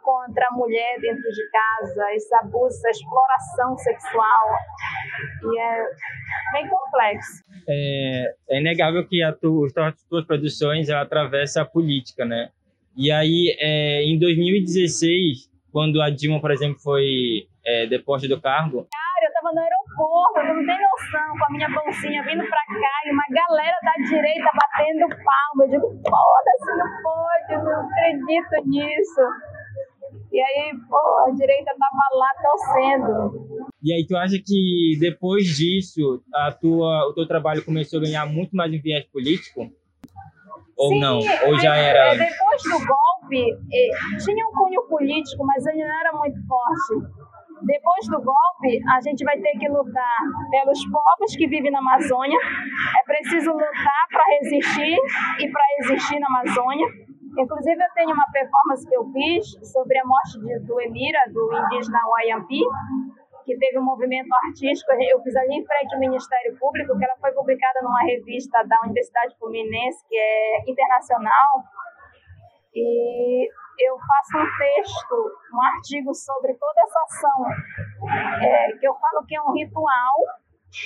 contra 0.07 0.47
a 0.49 0.55
mulher 0.55 1.01
dentro 1.01 1.21
de 1.21 1.49
casa, 1.51 2.13
esse 2.13 2.33
abuso, 2.35 2.77
essa 2.77 2.89
exploração 2.91 3.77
sexual. 3.77 4.47
E 5.43 5.59
é 5.59 5.85
bem 6.53 6.69
complexo. 6.69 7.43
É, 7.67 8.33
é 8.51 8.59
inegável 8.61 9.05
que 9.05 9.19
tu, 9.41 9.65
as 9.65 10.03
tuas 10.05 10.25
produções 10.25 10.87
ela 10.87 11.01
atravessa 11.01 11.61
a 11.61 11.65
política, 11.65 12.23
né? 12.23 12.51
E 12.95 13.11
aí, 13.11 13.53
é, 13.59 14.01
em 14.03 14.17
2016, 14.17 15.51
quando 15.73 16.01
a 16.01 16.09
Dilma, 16.09 16.39
por 16.39 16.51
exemplo, 16.51 16.79
foi 16.79 17.45
é, 17.65 17.85
deposta 17.85 18.29
do 18.29 18.39
cargo... 18.39 18.87
Cara, 18.89 19.27
eu 19.27 19.33
tava 19.33 19.53
no 19.53 19.59
aeroporto, 19.59 20.39
eu 20.39 20.55
não 20.55 20.65
tem 20.65 20.77
noção, 20.81 21.37
com 21.37 21.45
a 21.45 21.51
minha 21.51 21.69
bolsinha 21.69 22.23
vindo 22.23 22.47
pra 22.47 22.63
cá 22.65 22.95
e 23.05 23.11
uma 23.11 23.25
galera 23.29 23.75
da 23.83 23.93
direita 24.07 24.49
batendo 24.55 25.09
palma. 25.09 25.65
Eu 25.65 25.69
digo, 25.69 25.87
foda-se, 25.89 26.77
não 26.77 27.03
pode, 27.03 27.53
eu 27.53 27.63
não 27.63 27.89
acredito 27.89 28.69
nisso. 28.69 29.56
E 30.31 30.39
aí, 30.41 30.73
pô, 30.89 30.97
a 31.27 31.31
direita 31.31 31.71
tava 31.77 32.17
lá 32.17 32.33
torcendo. 32.41 33.67
E 33.81 33.93
aí, 33.93 34.05
tu 34.05 34.15
acha 34.17 34.37
que 34.43 34.97
depois 34.99 35.45
disso, 35.45 36.21
a 36.33 36.51
tua, 36.51 37.07
o 37.07 37.13
teu 37.13 37.27
trabalho 37.27 37.63
começou 37.63 37.99
a 37.99 38.03
ganhar 38.03 38.25
muito 38.25 38.55
mais 38.55 38.73
um 38.73 38.81
viés 38.81 39.05
político? 39.05 39.71
Ou 40.77 40.89
Sim, 40.89 40.99
não? 40.99 41.17
Ou 41.17 41.59
já 41.59 41.75
era. 41.75 42.11
Depois 42.11 42.63
do 42.63 42.85
golpe, 42.85 43.57
tinha 44.23 44.45
um 44.45 44.51
cunho 44.51 44.81
político, 44.87 45.45
mas 45.45 45.65
ele 45.65 45.83
não 45.83 45.99
era 45.99 46.13
muito 46.13 46.37
forte. 46.45 47.27
Depois 47.63 48.07
do 48.07 48.21
golpe, 48.21 48.79
a 48.93 49.01
gente 49.01 49.23
vai 49.23 49.39
ter 49.39 49.57
que 49.57 49.67
lutar 49.67 50.19
pelos 50.51 50.79
povos 50.85 51.35
que 51.35 51.47
vivem 51.47 51.71
na 51.71 51.79
Amazônia. 51.79 52.37
É 52.99 53.03
preciso 53.03 53.51
lutar 53.51 54.03
para 54.11 54.23
resistir 54.39 54.97
e 55.39 55.49
para 55.49 55.63
existir 55.79 56.19
na 56.19 56.27
Amazônia 56.27 57.06
Inclusive, 57.37 57.83
eu 57.83 57.93
tenho 57.93 58.13
uma 58.13 58.25
performance 58.31 58.87
que 58.87 58.95
eu 58.95 59.05
fiz 59.11 59.71
sobre 59.71 59.99
a 59.99 60.05
morte 60.05 60.39
de, 60.39 60.59
do 60.65 60.81
Emira, 60.81 61.19
do 61.31 61.53
indígena 61.53 61.99
Wayampi, 62.09 62.61
que 63.45 63.57
teve 63.57 63.79
um 63.79 63.83
movimento 63.83 64.27
artístico. 64.45 64.91
Eu 64.91 65.21
fiz 65.21 65.35
ali 65.35 65.55
em 65.55 65.65
frente 65.65 65.93
ao 65.93 65.99
Ministério 65.99 66.57
Público, 66.57 66.97
que 66.97 67.05
ela 67.05 67.15
foi 67.21 67.31
publicada 67.31 67.79
numa 67.83 68.01
revista 68.01 68.63
da 68.63 68.81
Universidade 68.83 69.37
Fluminense, 69.37 70.03
que 70.07 70.17
é 70.17 70.69
internacional. 70.69 71.63
E 72.73 73.47
eu 73.79 73.97
faço 73.97 74.37
um 74.37 74.57
texto, 74.57 75.31
um 75.53 75.61
artigo 75.61 76.13
sobre 76.13 76.53
toda 76.55 76.81
essa 76.81 76.99
ação, 77.03 77.45
é, 78.41 78.71
que 78.73 78.87
eu 78.87 78.93
falo 78.95 79.25
que 79.25 79.35
é 79.35 79.41
um 79.41 79.53
ritual 79.53 80.15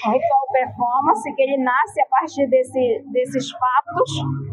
ritual 0.04 0.48
performance 0.52 1.36
que 1.36 1.42
ele 1.42 1.58
nasce 1.58 2.02
a 2.02 2.06
partir 2.08 2.48
desse, 2.48 3.04
desses 3.12 3.52
fatos 3.52 4.12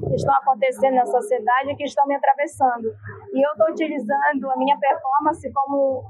que 0.09 0.15
estão 0.15 0.35
acontecendo 0.35 0.95
na 0.95 1.07
sociedade 1.07 1.73
e 1.73 1.77
que 1.77 1.85
estão 1.85 2.07
me 2.07 2.15
atravessando. 2.15 2.89
E 3.33 3.47
eu 3.47 3.53
estou 3.53 3.69
utilizando 3.71 4.51
a 4.51 4.57
minha 4.57 4.79
performance 4.79 5.53
como 5.53 6.05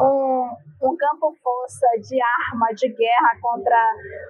um, 0.00 0.56
um 0.82 0.96
campo-força 0.96 1.86
de 2.00 2.18
arma, 2.20 2.66
de 2.74 2.88
guerra 2.88 3.30
contra 3.40 3.76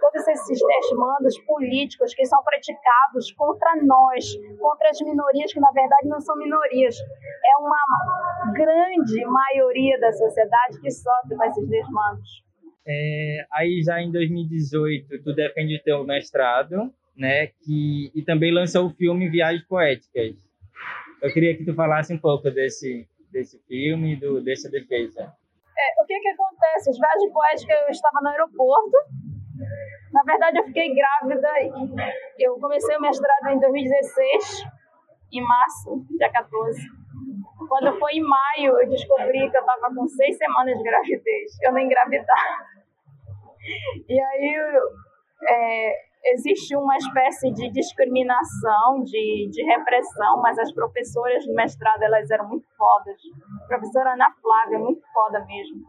todos 0.00 0.26
esses 0.26 0.58
desmandos 0.60 1.38
políticos 1.40 2.14
que 2.14 2.24
são 2.24 2.42
praticados 2.42 3.32
contra 3.32 3.76
nós, 3.82 4.24
contra 4.60 4.90
as 4.90 5.00
minorias 5.00 5.52
que 5.52 5.60
na 5.60 5.70
verdade 5.70 6.08
não 6.08 6.20
são 6.20 6.36
minorias. 6.36 6.96
É 7.44 7.56
uma 7.58 8.52
grande 8.52 9.24
maioria 9.26 9.98
da 10.00 10.12
sociedade 10.12 10.80
que 10.80 10.90
sofre 10.90 11.36
com 11.36 11.44
esses 11.44 11.68
desmandos. 11.68 12.43
É, 12.86 13.46
aí 13.50 13.82
já 13.82 14.00
em 14.00 14.12
2018 14.12 15.22
tu 15.22 15.34
defende 15.34 15.82
teu 15.82 16.04
mestrado, 16.04 16.92
né? 17.16 17.46
Que, 17.46 18.10
e 18.14 18.22
também 18.22 18.52
lançou 18.52 18.86
o 18.86 18.90
filme 18.90 19.28
Viagens 19.28 19.64
Poéticas. 19.66 20.34
Eu 21.22 21.32
queria 21.32 21.56
que 21.56 21.64
tu 21.64 21.74
falasse 21.74 22.12
um 22.12 22.18
pouco 22.18 22.50
desse, 22.50 23.08
desse 23.32 23.58
filme 23.66 24.18
e 24.20 24.40
dessa 24.42 24.70
defesa. 24.70 25.22
É, 25.22 26.02
o 26.02 26.06
que 26.06 26.18
que 26.20 26.28
acontece? 26.28 26.90
As 26.90 26.98
Viagens 26.98 27.32
Poéticas, 27.32 27.76
eu 27.82 27.88
estava 27.90 28.20
no 28.20 28.28
aeroporto. 28.28 28.96
Na 30.12 30.22
verdade, 30.22 30.58
eu 30.58 30.64
fiquei 30.64 30.94
grávida. 30.94 31.48
Eu 32.38 32.58
comecei 32.60 32.96
o 32.96 33.00
mestrado 33.00 33.48
em 33.48 33.58
2016, 33.58 34.64
em 35.32 35.40
março, 35.40 36.04
dia 36.10 36.30
14. 36.30 36.80
Quando 37.68 37.98
foi 37.98 38.12
em 38.12 38.20
maio, 38.20 38.78
eu 38.80 38.88
descobri 38.88 39.50
que 39.50 39.56
eu 39.56 39.60
estava 39.60 39.94
com 39.94 40.06
seis 40.06 40.36
semanas 40.36 40.76
de 40.76 40.84
gravidez. 40.84 41.58
Eu 41.62 41.72
não 41.72 41.80
engravidava. 41.80 42.73
E 44.08 44.20
aí 44.20 44.56
é, 45.48 45.92
existe 46.32 46.76
uma 46.76 46.96
espécie 46.96 47.52
de 47.52 47.70
discriminação, 47.70 49.02
de, 49.04 49.48
de 49.50 49.62
repressão, 49.64 50.40
mas 50.40 50.58
as 50.58 50.72
professoras 50.72 51.44
do 51.44 51.54
mestrado 51.54 52.02
elas 52.02 52.30
eram 52.30 52.48
muito 52.48 52.66
fodas. 52.76 53.16
A 53.64 53.66
professora 53.66 54.14
Ana 54.14 54.30
Flávia, 54.40 54.78
muito 54.78 55.02
foda 55.12 55.44
mesmo. 55.44 55.82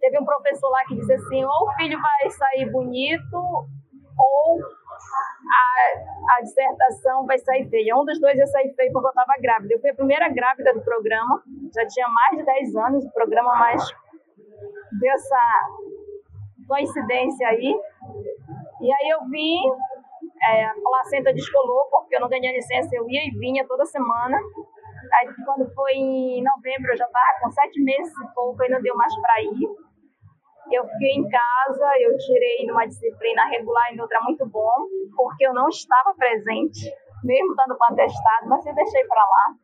Teve 0.00 0.20
um 0.20 0.24
professor 0.24 0.68
lá 0.70 0.84
que 0.86 0.96
disse 0.96 1.12
assim: 1.12 1.44
ou 1.44 1.68
o 1.68 1.72
filho 1.76 1.98
vai 2.00 2.30
sair 2.30 2.70
bonito, 2.70 3.36
ou 3.36 4.60
a, 4.60 6.36
a 6.36 6.42
dissertação 6.42 7.26
vai 7.26 7.38
sair 7.38 7.68
feia. 7.68 7.96
Um 7.96 8.04
dos 8.04 8.20
dois 8.20 8.36
ia 8.36 8.46
sair 8.46 8.72
feio 8.74 8.92
porque 8.92 9.06
eu 9.06 9.10
estava 9.10 9.34
grávida. 9.40 9.74
Eu 9.74 9.80
fui 9.80 9.90
a 9.90 9.94
primeira 9.94 10.28
grávida 10.28 10.72
do 10.72 10.82
programa, 10.82 11.42
já 11.74 11.86
tinha 11.86 12.06
mais 12.08 12.38
de 12.38 12.44
10 12.44 12.76
anos 12.76 13.04
o 13.04 13.12
programa, 13.12 13.54
mas 13.58 13.82
dessa 15.00 15.40
coincidência 16.66 17.48
aí. 17.48 17.74
E 18.80 18.92
aí 18.92 19.08
eu 19.10 19.24
vim, 19.30 19.58
é, 20.42 20.64
a 20.64 20.74
placenta 20.74 21.32
descolou, 21.32 21.88
porque 21.90 22.16
eu 22.16 22.20
não 22.20 22.28
ganhei 22.28 22.52
licença, 22.52 22.94
eu 22.94 23.08
ia 23.08 23.26
e 23.26 23.38
vinha 23.38 23.66
toda 23.66 23.84
semana. 23.86 24.36
Aí 25.14 25.28
quando 25.44 25.72
foi 25.74 25.92
em 25.92 26.42
novembro, 26.42 26.92
eu 26.92 26.96
já 26.96 27.04
estava 27.04 27.40
com 27.40 27.50
sete 27.50 27.82
meses 27.82 28.12
e 28.12 28.34
pouco, 28.34 28.62
aí 28.62 28.68
não 28.68 28.82
deu 28.82 28.94
mais 28.96 29.14
para 29.20 29.42
ir. 29.42 29.68
Eu 30.72 30.86
fiquei 30.88 31.12
em 31.12 31.28
casa, 31.28 31.92
eu 32.00 32.16
tirei 32.16 32.66
numa 32.66 32.86
disciplina 32.86 33.44
regular 33.46 33.92
em 33.92 34.00
outra 34.00 34.20
muito 34.22 34.46
bom, 34.46 34.74
porque 35.14 35.46
eu 35.46 35.52
não 35.52 35.68
estava 35.68 36.14
presente, 36.14 36.90
mesmo 37.22 37.50
estando 37.50 37.76
com 37.76 37.84
atestado, 37.92 38.48
mas 38.48 38.64
eu 38.66 38.74
deixei 38.74 39.04
para 39.04 39.20
lá. 39.20 39.54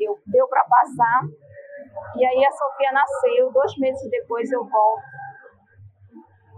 Eu, 0.00 0.18
deu 0.26 0.48
para 0.48 0.64
passar. 0.64 1.22
E 2.16 2.26
aí 2.26 2.44
a 2.44 2.50
Sofia 2.50 2.92
nasceu, 2.92 3.52
dois 3.52 3.76
meses 3.78 4.10
depois 4.10 4.50
eu 4.50 4.64
volto 4.64 5.21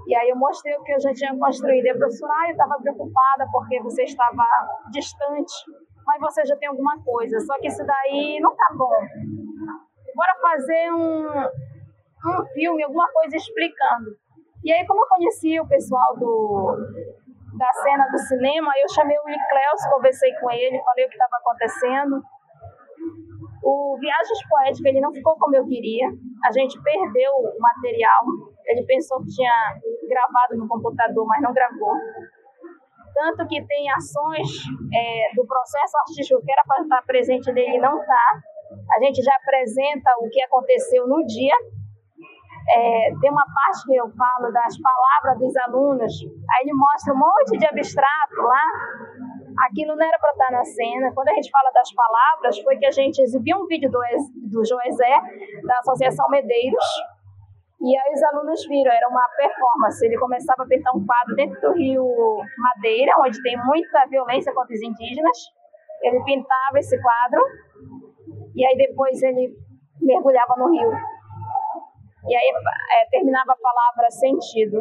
e 0.07 0.15
aí 0.15 0.29
eu 0.29 0.37
mostrei 0.37 0.77
o 0.77 0.83
que 0.83 0.93
eu 0.93 1.01
já 1.01 1.13
tinha 1.13 1.37
construído. 1.39 1.87
E 1.87 1.91
a 1.91 1.97
professora, 1.97 2.33
ah, 2.33 2.49
eu 2.49 2.53
estava 2.53 2.79
preocupada 2.81 3.47
porque 3.51 3.81
você 3.83 4.05
estava 4.05 4.47
distante, 4.91 5.53
mas 6.07 6.21
você 6.21 6.45
já 6.45 6.57
tem 6.57 6.69
alguma 6.69 7.03
coisa. 7.03 7.39
Só 7.41 7.59
que 7.59 7.69
isso 7.69 7.85
daí 7.85 8.39
não 8.41 8.55
tá 8.55 8.69
bom. 8.77 9.01
Bora 10.15 10.35
fazer 10.41 10.93
um, 10.93 11.27
um 11.27 12.47
filme, 12.53 12.85
alguma 12.85 13.11
coisa 13.13 13.37
explicando. 13.37 14.17
E 14.63 14.73
aí, 14.73 14.87
como 14.87 15.05
eu 15.05 15.09
conhecia 15.09 15.63
o 15.63 15.69
pessoal 15.69 16.17
do, 16.17 16.77
da 17.59 17.73
cena 17.83 18.07
do 18.11 18.19
cinema, 18.19 18.73
eu 18.81 18.89
chamei 18.89 19.17
o 19.19 19.27
Nicleus, 19.27 19.93
conversei 19.93 20.33
com 20.41 20.51
ele, 20.51 20.83
falei 20.83 21.05
o 21.05 21.09
que 21.09 21.15
estava 21.15 21.37
acontecendo. 21.37 22.23
O 23.63 23.97
Viagens 23.99 24.49
Poéticas 24.49 24.93
ele 24.93 25.01
não 25.01 25.13
ficou 25.13 25.37
como 25.39 25.57
eu 25.57 25.67
queria. 25.67 26.09
A 26.45 26.53
gente 26.53 26.81
perdeu 26.83 27.33
o 27.33 27.59
material 27.59 28.25
Ele 28.67 28.85
pensou 28.85 29.21
que 29.21 29.29
tinha 29.29 29.75
gravado 30.09 30.57
no 30.57 30.69
computador, 30.69 31.27
mas 31.27 31.43
não 31.43 31.53
gravou. 31.53 31.95
Tanto 33.15 33.47
que 33.47 33.65
tem 33.65 33.91
ações 33.93 34.49
é, 34.93 35.35
do 35.37 35.47
processo 35.47 35.97
artístico 35.99 36.43
que 36.45 36.51
era 36.51 36.65
para 36.67 36.83
estar 36.83 37.03
presente 37.03 37.53
nele 37.53 37.77
e 37.77 37.81
não 37.81 38.01
está. 38.01 38.43
A 38.97 38.99
gente 38.99 39.23
já 39.23 39.33
apresenta 39.37 40.11
o 40.19 40.29
que 40.29 40.43
aconteceu 40.43 41.07
no 41.07 41.25
dia. 41.25 41.55
É, 42.67 43.11
tem 43.21 43.31
uma 43.31 43.45
parte 43.45 43.87
que 43.87 43.95
eu 43.95 44.11
falo 44.11 44.51
das 44.51 44.75
palavras 44.81 45.39
dos 45.39 45.57
alunos, 45.69 46.13
aí 46.25 46.63
ele 46.63 46.73
mostra 46.75 47.13
um 47.13 47.19
monte 47.19 47.59
de 47.59 47.67
abstrato 47.67 48.41
lá. 48.41 48.63
Aquilo 49.69 49.95
não 49.95 50.05
era 50.05 50.19
para 50.19 50.33
estar 50.33 50.51
na 50.51 50.65
cena. 50.65 51.13
Quando 51.15 51.29
a 51.29 51.35
gente 51.35 51.51
fala 51.51 51.71
das 51.71 51.93
palavras, 51.93 52.59
foi 52.61 52.77
que 52.79 52.87
a 52.87 52.91
gente 52.91 53.21
exibiu 53.21 53.59
um 53.59 53.67
vídeo 53.67 53.91
do, 53.91 54.01
do 54.51 54.65
Joezé, 54.65 55.21
da 55.63 55.79
Associação 55.79 56.29
Medeiros, 56.29 56.85
e 57.85 57.99
aí 57.99 58.15
os 58.15 58.23
alunos 58.23 58.67
viram, 58.67 58.91
era 58.91 59.07
uma 59.09 59.29
performance. 59.37 60.07
Ele 60.07 60.17
começava 60.17 60.63
a 60.63 60.67
pintar 60.67 60.97
um 60.97 61.05
quadro 61.05 61.37
dentro 61.37 61.61
do 61.61 61.75
rio 61.75 62.03
Madeira, 62.57 63.13
onde 63.21 63.43
tem 63.43 63.63
muita 63.63 64.07
violência 64.07 64.55
contra 64.55 64.75
os 64.75 64.83
indígenas. 64.83 65.37
Ele 66.03 66.25
pintava 66.25 66.79
esse 66.79 66.99
quadro 67.03 67.43
e 68.55 68.65
aí 68.65 68.75
depois 68.79 69.23
ele 69.23 69.55
mergulhava 70.01 70.55
no 70.57 70.73
rio. 70.73 70.91
E 72.27 72.35
aí 72.35 72.53
é, 73.03 73.11
terminava 73.11 73.53
a 73.53 73.57
palavra 73.57 74.11
sentido, 74.11 74.81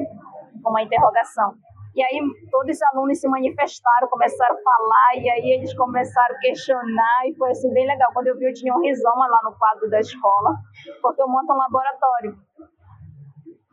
com 0.64 0.70
uma 0.70 0.82
interrogação. 0.82 1.56
E 1.94 2.02
aí 2.02 2.22
todos 2.50 2.78
os 2.78 2.82
alunos 2.84 3.20
se 3.20 3.28
manifestaram, 3.28 4.08
começaram 4.08 4.56
a 4.56 4.62
falar, 4.64 5.22
e 5.22 5.30
aí 5.30 5.52
eles 5.52 5.76
começaram 5.76 6.36
a 6.36 6.40
questionar, 6.40 7.28
e 7.28 7.36
foi 7.36 7.52
assim 7.52 7.72
bem 7.74 7.86
legal. 7.86 8.10
Quando 8.14 8.28
eu 8.28 8.38
vi, 8.38 8.46
eu 8.46 8.54
tinha 8.54 8.74
um 8.74 8.82
rizoma 8.82 9.28
lá 9.28 9.42
no 9.44 9.56
quadro 9.58 9.90
da 9.90 10.00
escola, 10.00 10.56
porque 11.02 11.22
eu 11.22 11.28
monto 11.28 11.52
um 11.52 11.58
laboratório. 11.58 12.36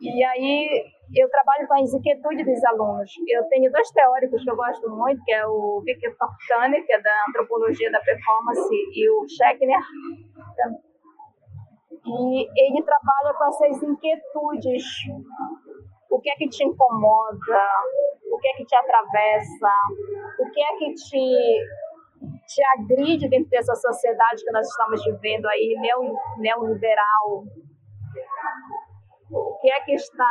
E 0.01 0.23
aí 0.23 0.91
eu 1.15 1.29
trabalho 1.29 1.67
com 1.67 1.75
as 1.75 1.93
inquietudes 1.93 2.45
dos 2.45 2.63
alunos. 2.65 3.11
Eu 3.27 3.43
tenho 3.49 3.71
dois 3.71 3.89
teóricos 3.91 4.43
que 4.43 4.49
eu 4.49 4.55
gosto 4.55 4.89
muito, 4.89 5.23
que 5.23 5.31
é 5.31 5.45
o 5.45 5.81
Victor 5.85 6.15
Turner, 6.47 6.85
que 6.85 6.93
é 6.93 7.01
da 7.01 7.25
antropologia 7.29 7.91
da 7.91 7.99
performance, 7.99 8.75
e 8.93 9.09
o 9.09 9.27
Schechner. 9.27 9.79
E 12.03 12.47
ele 12.55 12.83
trabalha 12.83 13.33
com 13.37 13.45
essas 13.45 13.83
inquietudes. 13.83 14.83
O 16.09 16.19
que 16.19 16.29
é 16.29 16.35
que 16.35 16.49
te 16.49 16.63
incomoda? 16.63 17.63
O 18.31 18.37
que 18.39 18.47
é 18.47 18.53
que 18.53 18.65
te 18.65 18.75
atravessa? 18.75 19.73
O 20.39 20.49
que 20.49 20.61
é 20.61 20.77
que 20.77 20.93
te 20.93 21.65
te 22.21 22.61
agride 22.77 23.27
dentro 23.29 23.49
dessa 23.49 23.73
sociedade 23.75 24.43
que 24.43 24.51
nós 24.51 24.67
estamos 24.67 25.03
vivendo 25.03 25.47
aí, 25.47 25.75
neoliberal, 26.37 27.45
o 29.31 29.57
que 29.59 29.71
é 29.71 29.81
que 29.81 29.93
está 29.93 30.29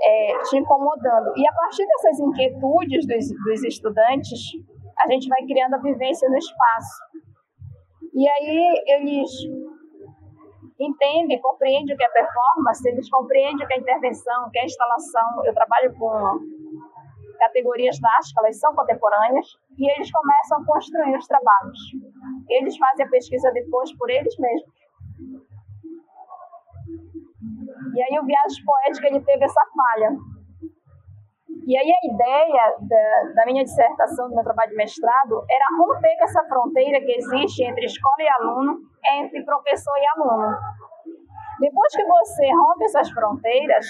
é, 0.00 0.38
te 0.38 0.56
incomodando. 0.56 1.32
E 1.36 1.46
a 1.46 1.52
partir 1.52 1.86
dessas 1.86 2.20
inquietudes 2.20 3.06
dos, 3.06 3.28
dos 3.44 3.64
estudantes, 3.64 4.40
a 4.98 5.10
gente 5.10 5.28
vai 5.28 5.44
criando 5.44 5.74
a 5.74 5.78
vivência 5.78 6.28
no 6.28 6.36
espaço. 6.36 7.02
E 8.14 8.28
aí 8.28 8.84
eles 8.88 9.30
entendem, 10.78 11.40
compreendem 11.40 11.94
o 11.94 11.98
que 11.98 12.04
é 12.04 12.08
performance, 12.08 12.88
eles 12.88 13.08
compreendem 13.08 13.64
o 13.64 13.68
que 13.68 13.74
é 13.74 13.78
intervenção, 13.78 14.46
o 14.46 14.50
que 14.50 14.58
é 14.58 14.64
instalação. 14.64 15.44
Eu 15.44 15.54
trabalho 15.54 15.94
com 15.96 16.40
categorias 17.38 17.98
da 18.00 18.08
arte, 18.08 18.32
elas 18.38 18.58
são 18.58 18.74
contemporâneas, 18.74 19.46
e 19.78 19.90
eles 19.90 20.10
começam 20.12 20.58
a 20.58 20.66
construir 20.66 21.16
os 21.16 21.26
trabalhos. 21.26 21.78
Eles 22.48 22.76
fazem 22.76 23.06
a 23.06 23.08
pesquisa 23.08 23.50
depois 23.52 23.96
por 23.96 24.10
eles 24.10 24.36
mesmos. 24.38 24.81
E 27.94 28.02
aí 28.02 28.18
o 28.18 28.24
Viagem 28.24 28.64
Poética 28.64 29.06
ele 29.08 29.20
teve 29.20 29.44
essa 29.44 29.60
falha. 29.74 30.16
E 31.66 31.76
aí 31.76 31.92
a 31.92 32.14
ideia 32.14 32.76
da, 32.80 33.32
da, 33.34 33.46
minha 33.46 33.62
dissertação, 33.62 34.28
do 34.28 34.34
meu 34.34 34.42
trabalho 34.42 34.70
de 34.70 34.76
mestrado, 34.76 35.44
era 35.48 35.64
romper 35.78 36.16
com 36.18 36.24
essa 36.24 36.44
fronteira 36.44 37.00
que 37.00 37.12
existe 37.12 37.62
entre 37.62 37.86
escola 37.86 38.16
e 38.18 38.28
aluno, 38.28 38.78
entre 39.20 39.44
professor 39.44 39.94
e 39.96 40.06
aluno. 40.20 40.56
Depois 41.60 41.94
que 41.94 42.04
você 42.04 42.50
rompe 42.50 42.84
essas 42.84 43.10
fronteiras, 43.10 43.86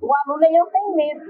o 0.00 0.10
aluno 0.24 0.44
ele 0.44 0.58
não 0.58 0.70
tem 0.70 0.94
medo 0.94 1.24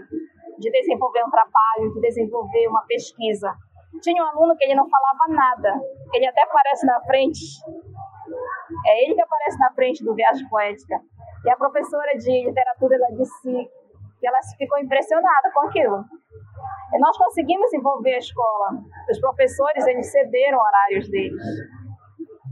de 0.58 0.70
desenvolver 0.70 1.24
um 1.24 1.30
trabalho, 1.30 1.94
de 1.94 2.00
desenvolver 2.00 2.68
uma 2.68 2.84
pesquisa. 2.86 3.54
Tinha 4.02 4.22
um 4.22 4.26
aluno 4.26 4.54
que 4.56 4.64
ele 4.64 4.74
não 4.74 4.86
falava 4.88 5.32
nada, 5.32 5.80
ele 6.12 6.26
até 6.26 6.42
aparece 6.42 6.86
na 6.86 7.00
frente, 7.02 7.40
é 8.86 9.04
ele 9.04 9.14
que 9.14 9.22
aparece 9.22 9.58
na 9.58 9.72
frente 9.72 10.04
do 10.04 10.14
Viagem 10.14 10.48
Poética. 10.48 11.00
E 11.44 11.50
a 11.50 11.56
professora 11.56 12.12
de 12.16 12.46
literatura 12.46 12.96
ela 12.96 13.16
disse 13.16 13.70
que 14.18 14.26
ela 14.26 14.38
ficou 14.58 14.78
impressionada 14.78 15.50
com 15.52 15.66
aquilo. 15.66 16.04
E 16.92 16.98
nós 16.98 17.16
conseguimos 17.16 17.72
envolver 17.72 18.14
a 18.14 18.18
escola. 18.18 18.70
Os 19.10 19.20
professores 19.20 19.86
eles 19.86 20.10
cederam 20.10 20.58
horários 20.58 21.08
deles. 21.08 21.42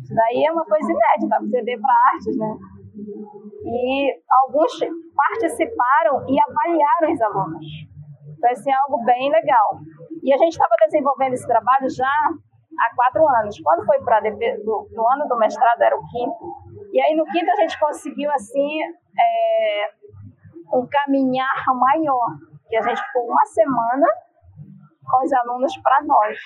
Isso 0.02 0.14
daí 0.14 0.44
é 0.44 0.52
uma 0.52 0.64
coisa 0.64 0.90
inédita, 0.90 1.50
ceder 1.50 1.78
para 1.80 1.94
artes, 2.12 2.36
né? 2.38 2.56
E 3.64 4.22
alguns 4.44 4.72
participaram 5.14 6.24
e 6.26 6.40
avaliaram 6.40 7.12
os 7.12 7.20
alunos. 7.20 7.66
Então, 8.38 8.50
assim, 8.50 8.70
é 8.70 8.74
algo 8.74 9.04
bem 9.04 9.30
legal. 9.30 9.80
E 10.22 10.32
a 10.32 10.36
gente 10.38 10.52
estava 10.52 10.74
desenvolvendo 10.86 11.34
esse 11.34 11.46
trabalho 11.46 11.90
já 11.90 12.06
há 12.06 12.94
quatro 12.94 13.26
anos. 13.42 13.60
Quando 13.60 13.84
foi 13.84 13.98
para 14.00 14.20
no 14.22 15.08
ano 15.10 15.28
do 15.28 15.36
mestrado, 15.36 15.82
era 15.82 15.96
o 15.96 16.06
quinto. 16.06 16.67
E 16.98 17.00
aí 17.00 17.14
no 17.14 17.24
quinto 17.26 17.48
a 17.48 17.60
gente 17.60 17.78
conseguiu 17.78 18.28
assim 18.32 18.82
é, 19.16 19.90
um 20.74 20.84
caminhar 20.84 21.64
maior, 21.72 22.36
que 22.68 22.76
a 22.76 22.82
gente 22.82 23.00
ficou 23.00 23.24
uma 23.28 23.46
semana 23.46 24.06
com 25.08 25.24
os 25.24 25.32
alunos 25.32 25.76
para 25.76 26.02
nós. 26.02 26.36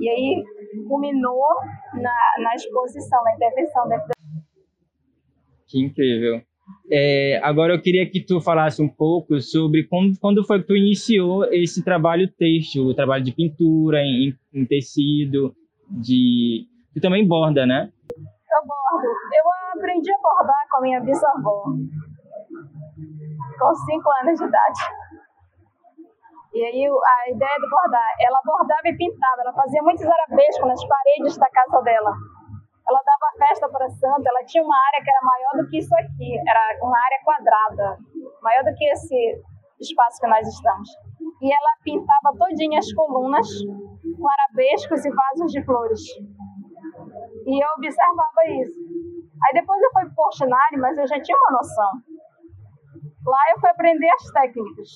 E 0.00 0.08
aí 0.08 0.44
culminou 0.88 1.46
na, 1.94 2.42
na 2.42 2.54
exposição, 2.56 3.22
na 3.22 3.34
intervenção 3.34 3.88
dentro 3.88 4.08
Que 5.68 5.84
incrível. 5.84 6.42
É, 6.90 7.40
agora 7.44 7.74
eu 7.74 7.80
queria 7.80 8.10
que 8.10 8.20
tu 8.20 8.40
falasse 8.40 8.82
um 8.82 8.88
pouco 8.88 9.40
sobre 9.40 9.84
como, 9.84 10.18
quando 10.18 10.44
foi 10.44 10.62
que 10.62 10.66
tu 10.66 10.74
iniciou 10.74 11.44
esse 11.52 11.84
trabalho 11.84 12.26
têxtil, 12.26 12.86
o 12.86 12.94
trabalho 12.94 13.22
de 13.22 13.30
pintura 13.30 14.02
em, 14.02 14.34
em 14.52 14.66
tecido, 14.66 15.54
de 15.88 16.66
tu 16.92 17.00
também 17.00 17.24
borda, 17.24 17.64
né? 17.64 17.92
Eu 18.50 18.62
bordo. 18.64 19.08
Eu 19.08 19.44
aprendi 19.76 20.12
a 20.12 20.18
bordar 20.18 20.64
com 20.70 20.78
a 20.78 20.80
minha 20.80 21.00
bisavó, 21.00 21.64
com 23.58 23.74
5 23.74 24.10
anos 24.22 24.38
de 24.38 24.46
idade. 24.46 24.80
E 26.54 26.64
aí 26.64 26.88
a 26.88 27.30
ideia 27.30 27.56
de 27.60 27.68
bordar, 27.68 28.10
ela 28.20 28.40
bordava 28.44 28.88
e 28.88 28.96
pintava, 28.96 29.42
ela 29.42 29.52
fazia 29.52 29.82
muitos 29.82 30.06
arabescos 30.06 30.66
nas 30.66 30.84
paredes 30.86 31.36
da 31.36 31.50
casa 31.50 31.82
dela. 31.82 32.12
Ela 32.88 33.02
dava 33.04 33.46
festa 33.46 33.68
para 33.68 33.88
santa, 33.90 34.28
ela 34.30 34.44
tinha 34.46 34.64
uma 34.64 34.74
área 34.74 35.04
que 35.04 35.10
era 35.10 35.20
maior 35.22 35.62
do 35.62 35.68
que 35.68 35.78
isso 35.78 35.94
aqui, 35.94 36.40
era 36.48 36.78
uma 36.82 36.96
área 36.96 37.20
quadrada, 37.22 37.98
maior 38.40 38.64
do 38.64 38.74
que 38.74 38.84
esse 38.90 39.42
espaço 39.78 40.18
que 40.20 40.26
nós 40.26 40.48
estamos. 40.48 40.88
E 41.42 41.52
ela 41.52 41.76
pintava 41.84 42.34
todinha 42.38 42.78
as 42.78 42.92
colunas 42.94 43.46
com 44.02 44.28
arabescos 44.28 45.04
e 45.04 45.10
vasos 45.10 45.52
de 45.52 45.62
flores. 45.64 46.00
E 47.48 47.64
eu 47.64 47.68
observava 47.78 48.44
isso. 48.60 48.78
Aí 49.42 49.54
depois 49.54 49.80
eu 49.80 49.90
fui 49.90 50.02
para 50.04 50.12
o 50.12 50.14
Portinari, 50.14 50.76
mas 50.76 50.98
eu 50.98 51.06
já 51.06 51.18
tinha 51.18 51.38
uma 51.38 51.58
noção. 51.58 51.92
Lá 53.24 53.38
eu 53.54 53.60
fui 53.60 53.70
aprender 53.70 54.10
as 54.10 54.30
técnicas. 54.30 54.90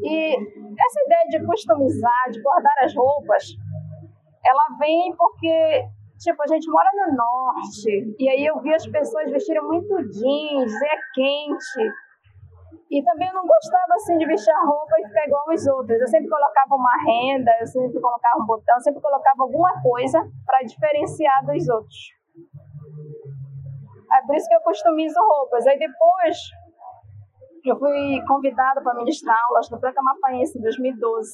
E 0.00 0.36
essa 0.36 1.00
ideia 1.04 1.28
de 1.28 1.46
customizar, 1.46 2.30
de 2.30 2.42
bordar 2.42 2.74
as 2.82 2.96
roupas, 2.96 3.44
ela 4.42 4.78
vem 4.78 5.14
porque, 5.16 5.84
tipo, 6.18 6.42
a 6.42 6.46
gente 6.46 6.70
mora 6.70 6.88
no 6.94 7.14
norte, 7.14 8.14
e 8.18 8.30
aí 8.30 8.46
eu 8.46 8.58
vi 8.62 8.72
as 8.74 8.86
pessoas 8.86 9.30
vestirem 9.30 9.62
muito 9.62 9.94
jeans, 10.08 10.72
é 10.72 10.96
quente. 11.14 11.92
E 12.90 13.04
também 13.04 13.28
eu 13.28 13.34
não 13.34 13.46
gostava 13.46 13.94
assim 13.94 14.18
de 14.18 14.26
vestir 14.26 14.50
a 14.50 14.66
roupa 14.66 14.98
e 14.98 15.06
ficar 15.06 15.24
igual 15.24 15.48
aos 15.48 15.64
outros. 15.68 16.00
Eu 16.00 16.08
sempre 16.08 16.28
colocava 16.28 16.74
uma 16.74 16.96
renda, 17.06 17.52
eu 17.60 17.66
sempre 17.66 18.00
colocava 18.00 18.42
um 18.42 18.46
botão, 18.46 18.74
eu 18.74 18.80
sempre 18.80 19.00
colocava 19.00 19.44
alguma 19.44 19.80
coisa 19.80 20.18
para 20.44 20.62
diferenciar 20.62 21.46
dos 21.46 21.68
outros. 21.68 21.98
É 24.12 24.26
por 24.26 24.34
isso 24.34 24.48
que 24.48 24.54
eu 24.56 24.60
customizo 24.62 25.20
roupas. 25.20 25.64
Aí 25.68 25.78
depois 25.78 26.36
eu 27.64 27.78
fui 27.78 28.20
convidada 28.26 28.82
para 28.82 28.94
ministrar 28.94 29.36
aulas 29.48 29.70
no 29.70 29.78
Franca 29.78 30.02
Mapaense 30.02 30.58
em 30.58 30.62
2012. 30.62 31.30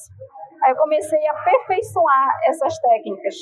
Aí 0.63 0.71
eu 0.73 0.77
comecei 0.77 1.25
a 1.27 1.31
aperfeiçoar 1.31 2.39
essas 2.47 2.77
técnicas. 2.79 3.35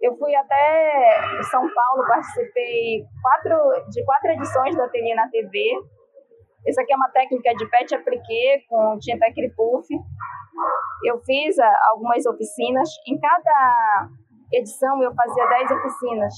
Eu 0.00 0.16
fui 0.16 0.34
até 0.34 1.42
São 1.50 1.60
Paulo, 1.60 2.06
participei 2.08 3.04
quatro, 3.20 3.90
de 3.90 4.02
quatro 4.06 4.30
edições 4.30 4.74
do 4.74 4.82
Ateliê 4.82 5.14
na 5.14 5.28
TV, 5.28 5.74
essa 6.66 6.82
aqui 6.82 6.92
é 6.92 6.96
uma 6.96 7.08
técnica 7.10 7.54
de 7.54 7.68
pet 7.70 7.94
appliqué 7.94 8.64
com 8.68 8.98
tinta 8.98 9.26
acripuff. 9.26 9.86
Eu 11.04 11.18
fiz 11.24 11.58
ah, 11.58 11.76
algumas 11.90 12.24
oficinas. 12.26 12.88
Em 13.06 13.18
cada 13.18 14.08
edição 14.52 15.02
eu 15.02 15.14
fazia 15.14 15.46
10 15.46 15.70
oficinas. 15.70 16.34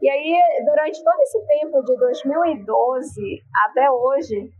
E 0.00 0.08
aí, 0.08 0.40
durante 0.64 1.02
todo 1.02 1.20
esse 1.20 1.46
tempo 1.46 1.82
de 1.82 1.96
2012 1.96 3.42
até 3.66 3.90
hoje, 3.90 4.50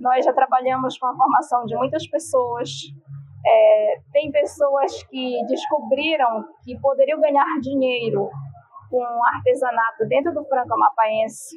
nós 0.00 0.24
já 0.24 0.32
trabalhamos 0.32 0.98
com 0.98 1.06
a 1.06 1.16
formação 1.16 1.64
de 1.64 1.76
muitas 1.76 2.06
pessoas. 2.08 2.70
É, 3.44 3.94
tem 4.12 4.30
pessoas 4.30 5.02
que 5.04 5.44
descobriram 5.46 6.44
que 6.64 6.78
poderiam 6.80 7.20
ganhar 7.20 7.44
dinheiro 7.60 8.30
com 8.90 9.04
artesanato 9.34 10.06
dentro 10.08 10.32
do 10.32 10.44
Franco 10.44 10.74
Amapaense. 10.74 11.56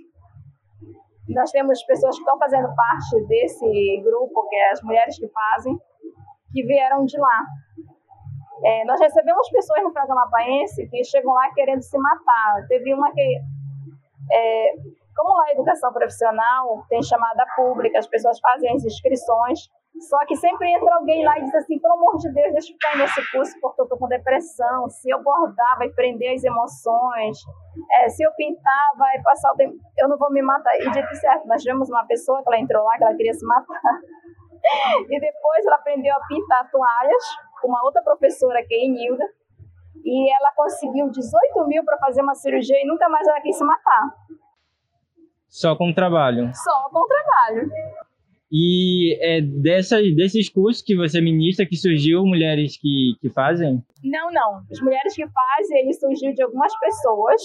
Nós 1.29 1.51
temos 1.51 1.81
pessoas 1.83 2.15
que 2.15 2.21
estão 2.21 2.37
fazendo 2.37 2.67
parte 2.75 3.27
desse 3.27 4.01
grupo, 4.03 4.47
que 4.47 4.55
é 4.55 4.71
as 4.71 4.81
mulheres 4.83 5.17
que 5.17 5.27
fazem, 5.27 5.79
que 6.51 6.63
vieram 6.63 7.05
de 7.05 7.17
lá. 7.17 7.45
É, 8.63 8.85
nós 8.85 8.99
recebemos 8.99 9.49
pessoas 9.49 9.83
no 9.83 9.91
Franco 9.91 10.11
Amapaense 10.11 10.87
que 10.89 11.03
chegam 11.03 11.33
lá 11.33 11.51
querendo 11.53 11.81
se 11.81 11.97
matar. 11.97 12.65
Teve 12.67 12.93
uma 12.93 13.11
que 13.11 13.41
é, 14.31 14.73
como 15.15 15.35
lá 15.37 15.45
a 15.47 15.51
educação 15.53 15.91
profissional 15.93 16.85
tem 16.89 17.01
chamada 17.01 17.45
pública, 17.55 17.99
as 17.99 18.07
pessoas 18.07 18.39
fazem 18.39 18.71
as 18.73 18.83
inscrições, 18.83 19.69
só 19.99 20.17
que 20.25 20.35
sempre 20.35 20.69
entra 20.69 20.95
alguém 20.95 21.23
lá 21.23 21.37
e 21.39 21.43
diz 21.43 21.55
assim, 21.55 21.79
pelo 21.79 21.93
amor 21.93 22.17
de 22.17 22.31
Deus, 22.33 22.51
deixa 22.51 22.71
eu 22.71 22.73
ficar 22.73 22.97
nesse 22.97 23.31
curso 23.31 23.53
porque 23.61 23.81
eu 23.81 23.87
tô 23.87 23.97
com 23.97 24.07
depressão, 24.07 24.89
se 24.89 25.09
eu 25.09 25.23
bordar 25.23 25.77
vai 25.77 25.89
prender 25.89 26.35
as 26.35 26.43
emoções, 26.43 27.37
é, 27.99 28.09
se 28.09 28.23
eu 28.23 28.31
pintar 28.33 28.91
vai 28.97 29.21
passar 29.21 29.53
o 29.53 29.55
tempo, 29.55 29.75
eu 29.97 30.09
não 30.09 30.17
vou 30.17 30.31
me 30.31 30.41
matar. 30.41 30.75
E 30.75 30.91
dito 30.91 31.15
certo, 31.15 31.47
nós 31.47 31.61
tivemos 31.61 31.89
uma 31.89 32.05
pessoa 32.05 32.43
que 32.43 32.49
ela 32.49 32.59
entrou 32.59 32.83
lá, 32.83 32.97
que 32.97 33.03
ela 33.03 33.15
queria 33.15 33.33
se 33.33 33.45
matar, 33.45 33.81
e 35.09 35.19
depois 35.19 35.65
ela 35.65 35.75
aprendeu 35.77 36.13
a 36.13 36.27
pintar 36.27 36.69
toalhas 36.69 37.23
com 37.61 37.69
uma 37.69 37.83
outra 37.83 38.01
professora, 38.03 38.63
que 38.67 38.75
é 38.75 38.85
Enilda, 38.85 39.25
e 40.03 40.31
ela 40.35 40.51
conseguiu 40.55 41.09
18 41.09 41.67
mil 41.67 41.83
para 41.85 41.97
fazer 41.97 42.21
uma 42.21 42.35
cirurgia 42.35 42.79
e 42.81 42.85
nunca 42.85 43.07
mais 43.07 43.27
ela 43.27 43.41
quis 43.41 43.57
se 43.57 43.63
matar. 43.63 44.13
Só 45.47 45.75
com 45.75 45.93
trabalho? 45.93 46.51
Só 46.53 46.89
com 46.91 47.07
trabalho. 47.07 47.71
E 48.51 49.17
é 49.21 49.41
dessas, 49.41 50.15
desses 50.15 50.49
cursos 50.49 50.83
que 50.83 50.95
você 50.95 51.19
ministra 51.19 51.65
que 51.65 51.75
surgiu 51.75 52.23
mulheres 52.23 52.77
que, 52.79 53.15
que 53.19 53.29
fazem? 53.29 53.83
Não, 54.03 54.31
não. 54.31 54.61
As 54.71 54.79
mulheres 54.81 55.15
que 55.15 55.25
fazem, 55.27 55.79
ele 55.79 55.93
surgiu 55.93 56.33
de 56.33 56.43
algumas 56.43 56.71
pessoas. 56.79 57.41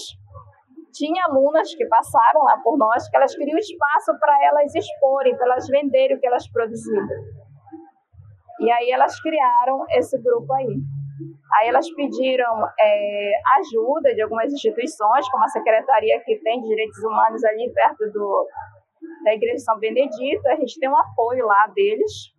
Tinha 0.93 1.25
alunas 1.25 1.73
que 1.73 1.85
passaram 1.87 2.43
lá 2.43 2.57
por 2.63 2.77
nós, 2.77 3.09
que 3.09 3.17
elas 3.17 3.35
queriam 3.35 3.57
espaço 3.57 4.17
para 4.19 4.37
elas 4.45 4.75
exporem, 4.75 5.35
para 5.35 5.47
elas 5.47 5.67
venderem 5.67 6.17
o 6.17 6.19
que 6.19 6.27
elas 6.27 6.47
produziam. 6.51 7.07
E 8.59 8.71
aí 8.71 8.91
elas 8.91 9.19
criaram 9.21 9.85
esse 9.91 10.21
grupo 10.21 10.53
aí. 10.53 10.77
Aí 11.53 11.67
elas 11.69 11.89
pediram 11.93 12.63
é, 12.79 13.31
ajuda 13.57 14.13
de 14.13 14.21
algumas 14.21 14.53
instituições, 14.53 15.29
como 15.29 15.43
a 15.43 15.49
Secretaria 15.49 16.21
que 16.23 16.37
tem 16.37 16.61
de 16.61 16.67
Direitos 16.67 17.03
Humanos 17.03 17.43
ali 17.43 17.71
perto 17.73 18.11
do, 18.11 18.47
da 19.23 19.33
Igreja 19.33 19.55
de 19.55 19.63
São 19.63 19.79
Benedito, 19.79 20.47
a 20.47 20.55
gente 20.55 20.79
tem 20.79 20.89
um 20.89 20.97
apoio 20.97 21.45
lá 21.45 21.67
deles. 21.67 22.33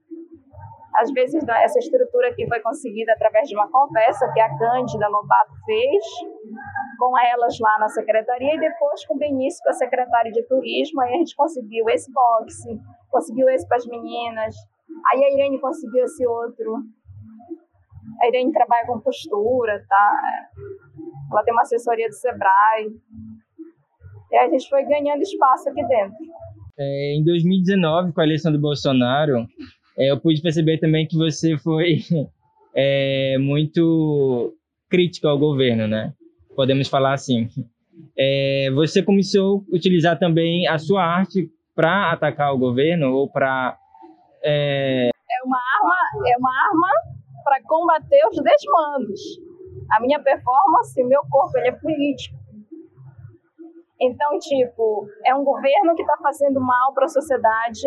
Às 0.94 1.10
vezes, 1.12 1.42
essa 1.48 1.78
estrutura 1.78 2.28
aqui 2.28 2.46
foi 2.46 2.60
conseguida 2.60 3.12
através 3.12 3.48
de 3.48 3.54
uma 3.54 3.70
conversa 3.70 4.30
que 4.32 4.40
a 4.40 4.58
Cândida 4.58 5.08
Lobato 5.08 5.52
fez 5.64 6.04
com 6.98 7.18
elas 7.18 7.58
lá 7.58 7.78
na 7.78 7.88
secretaria 7.88 8.54
e 8.54 8.60
depois 8.60 9.06
com 9.06 9.14
o 9.14 9.18
Benício, 9.18 9.62
com 9.64 9.70
a 9.70 9.72
secretária 9.72 10.30
de 10.30 10.42
turismo, 10.46 11.00
aí 11.00 11.14
a 11.14 11.16
gente 11.16 11.34
conseguiu 11.34 11.88
esse 11.88 12.12
boxe, 12.12 12.78
conseguiu 13.10 13.48
esse 13.48 13.66
para 13.66 13.78
as 13.78 13.86
meninas, 13.86 14.54
aí 15.10 15.24
a 15.24 15.30
Irene 15.32 15.58
conseguiu 15.60 16.04
esse 16.04 16.26
outro, 16.26 16.76
a 18.20 18.28
Irene 18.28 18.52
trabalha 18.52 18.86
com 18.86 19.00
costura, 19.00 19.84
tá? 19.88 20.20
Ela 21.30 21.42
tem 21.42 21.54
uma 21.54 21.62
assessoria 21.62 22.08
do 22.08 22.14
Sebrae. 22.14 22.88
E 24.30 24.36
a 24.36 24.48
gente 24.48 24.68
foi 24.68 24.84
ganhando 24.84 25.22
espaço 25.22 25.68
aqui 25.68 25.84
dentro. 25.86 26.16
É, 26.82 27.14
em 27.14 27.24
2019, 27.24 28.12
com 28.12 28.20
a 28.20 28.24
eleição 28.24 28.50
do 28.50 28.58
Bolsonaro, 28.58 29.46
é, 29.96 30.10
eu 30.10 30.18
pude 30.18 30.42
perceber 30.42 30.78
também 30.78 31.06
que 31.06 31.16
você 31.16 31.56
foi 31.56 32.00
é, 32.74 33.38
muito 33.38 34.54
crítico 34.90 35.28
ao 35.28 35.38
governo, 35.38 35.86
né? 35.86 36.12
Podemos 36.56 36.88
falar 36.88 37.14
assim. 37.14 37.48
É, 38.18 38.70
você 38.74 39.02
começou 39.02 39.64
a 39.72 39.76
utilizar 39.76 40.18
também 40.18 40.66
a 40.66 40.78
sua 40.78 41.04
arte 41.04 41.48
para 41.74 42.10
atacar 42.10 42.52
o 42.52 42.58
governo 42.58 43.12
ou 43.12 43.30
para 43.30 43.78
é... 44.42 45.08
é 45.08 45.46
uma 45.46 45.56
arma, 45.56 46.28
é 46.28 46.36
uma 46.36 46.50
arma 46.50 46.88
para 47.44 47.62
combater 47.62 48.20
os 48.30 48.36
desmandos. 48.42 49.20
A 49.92 50.00
minha 50.00 50.20
performance, 50.20 51.02
meu 51.04 51.22
corpo, 51.30 51.58
ele 51.58 51.68
é 51.68 51.72
político. 51.72 52.41
Então, 54.02 54.36
tipo, 54.40 55.06
é 55.24 55.32
um 55.32 55.44
governo 55.44 55.94
que 55.94 56.02
está 56.02 56.16
fazendo 56.20 56.60
mal 56.60 56.92
para 56.92 57.04
a 57.04 57.08
sociedade, 57.08 57.86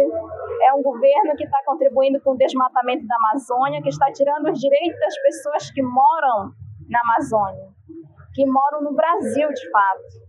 é 0.64 0.74
um 0.74 0.82
governo 0.82 1.36
que 1.36 1.44
está 1.44 1.60
contribuindo 1.66 2.22
com 2.24 2.32
o 2.32 2.38
desmatamento 2.38 3.06
da 3.06 3.18
Amazônia, 3.18 3.82
que 3.82 3.90
está 3.90 4.10
tirando 4.14 4.50
os 4.50 4.58
direitos 4.58 4.98
das 4.98 5.22
pessoas 5.22 5.72
que 5.72 5.84
moram 5.84 6.56
na 6.88 7.02
Amazônia, 7.04 7.68
que 8.34 8.46
moram 8.46 8.82
no 8.82 8.96
Brasil, 8.96 9.50
de 9.50 9.70
fato. 9.70 10.24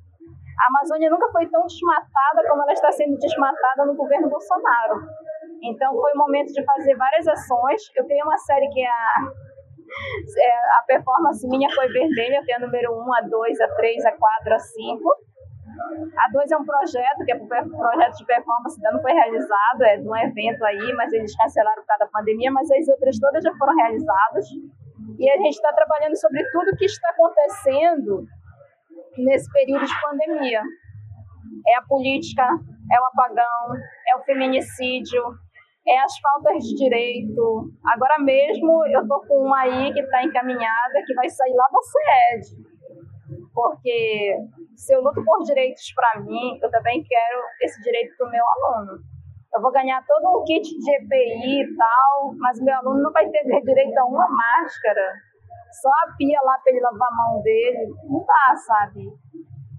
A 0.58 0.66
Amazônia 0.74 1.08
nunca 1.08 1.30
foi 1.30 1.46
tão 1.46 1.62
desmatada 1.66 2.48
como 2.48 2.62
ela 2.62 2.72
está 2.72 2.90
sendo 2.90 3.16
desmatada 3.18 3.86
no 3.86 3.94
governo 3.94 4.28
Bolsonaro. 4.28 5.06
Então 5.62 5.94
foi 5.94 6.12
o 6.14 6.18
momento 6.18 6.52
de 6.52 6.64
fazer 6.64 6.96
várias 6.96 7.28
ações. 7.28 7.82
Eu 7.94 8.04
tenho 8.06 8.24
uma 8.24 8.38
série 8.38 8.68
que 8.70 8.80
é 8.80 8.88
a, 8.88 9.14
é, 10.38 10.56
a 10.80 10.84
performance 10.86 11.46
minha 11.46 11.70
foi 11.70 11.86
vermelha, 11.88 12.38
eu 12.38 12.44
tenho 12.44 12.58
a 12.58 12.66
número 12.66 12.90
1, 12.90 13.14
a 13.14 13.20
2, 13.20 13.60
a 13.60 13.68
3, 13.76 14.06
a 14.06 14.12
4, 14.16 14.54
a 14.54 14.58
5. 14.58 15.25
A 15.76 16.32
2 16.32 16.50
é 16.50 16.56
um 16.56 16.64
projeto, 16.64 17.24
que 17.24 17.32
é 17.32 17.36
um 17.36 17.46
projeto 17.46 18.16
de 18.16 18.26
performance 18.26 18.76
ainda 18.76 18.96
não 18.96 19.02
foi 19.02 19.12
realizado, 19.12 19.82
é 19.82 19.96
de 19.98 20.08
um 20.08 20.16
evento 20.16 20.64
aí, 20.64 20.92
mas 20.94 21.12
eles 21.12 21.36
cancelaram 21.36 21.82
por 21.82 21.86
causa 21.86 22.04
da 22.04 22.10
pandemia, 22.10 22.50
mas 22.50 22.70
as 22.70 22.88
outras 22.88 23.18
todas 23.18 23.42
já 23.42 23.52
foram 23.56 23.74
realizadas. 23.76 24.46
E 25.18 25.30
a 25.30 25.36
gente 25.36 25.54
está 25.54 25.72
trabalhando 25.72 26.16
sobre 26.16 26.42
tudo 26.50 26.76
que 26.76 26.84
está 26.84 27.10
acontecendo 27.10 28.26
nesse 29.18 29.50
período 29.52 29.84
de 29.84 30.00
pandemia. 30.00 30.62
É 31.68 31.76
a 31.76 31.82
política, 31.82 32.42
é 32.42 33.00
o 33.00 33.04
apagão, 33.04 33.76
é 34.08 34.16
o 34.16 34.24
feminicídio, 34.24 35.22
é 35.86 35.98
as 36.00 36.18
faltas 36.18 36.64
de 36.64 36.74
direito. 36.74 37.70
Agora 37.92 38.18
mesmo 38.18 38.86
eu 38.86 39.06
tô 39.06 39.20
com 39.26 39.46
uma 39.46 39.60
aí 39.60 39.92
que 39.92 40.00
está 40.00 40.22
encaminhada, 40.24 41.02
que 41.06 41.14
vai 41.14 41.28
sair 41.28 41.54
lá 41.54 41.66
da 41.70 42.42
SED. 42.42 42.75
Porque 43.56 44.36
se 44.76 44.94
eu 44.94 45.00
luto 45.00 45.24
por 45.24 45.42
direitos 45.44 45.90
para 45.94 46.20
mim, 46.20 46.58
eu 46.62 46.70
também 46.70 47.02
quero 47.02 47.40
esse 47.62 47.80
direito 47.80 48.14
para 48.18 48.28
o 48.28 48.30
meu 48.30 48.44
aluno. 48.44 49.00
Eu 49.54 49.62
vou 49.62 49.72
ganhar 49.72 50.04
todo 50.06 50.28
um 50.28 50.44
kit 50.44 50.60
de 50.60 50.96
EPI 50.96 51.62
e 51.62 51.76
tal, 51.76 52.34
mas 52.36 52.60
meu 52.60 52.76
aluno 52.76 53.02
não 53.02 53.12
vai 53.12 53.26
ter 53.30 53.42
direito 53.62 53.96
a 53.96 54.04
uma 54.04 54.28
máscara. 54.28 55.00
Só 55.80 55.88
a 55.88 56.14
pia 56.18 56.38
lá 56.44 56.58
para 56.62 56.70
ele 56.70 56.82
lavar 56.82 57.08
a 57.10 57.16
mão 57.16 57.40
dele. 57.40 57.88
Não 58.04 58.22
dá, 58.26 58.56
sabe? 58.56 59.08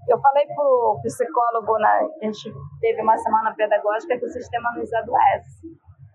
Eu 0.09 0.19
falei 0.19 0.47
pro 0.47 0.99
psicólogo, 1.03 1.77
na, 1.77 1.99
a 1.99 2.25
gente 2.25 2.51
teve 2.81 3.01
uma 3.03 3.17
semana 3.17 3.53
pedagógica 3.53 4.17
que 4.17 4.25
o 4.25 4.29
sistema 4.29 4.71
nos 4.75 4.91
adoece. 4.91 5.67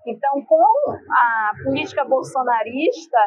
Então, 0.05 0.44
com 0.44 0.64
a 1.12 1.53
política 1.62 2.05
bolsonarista, 2.05 3.18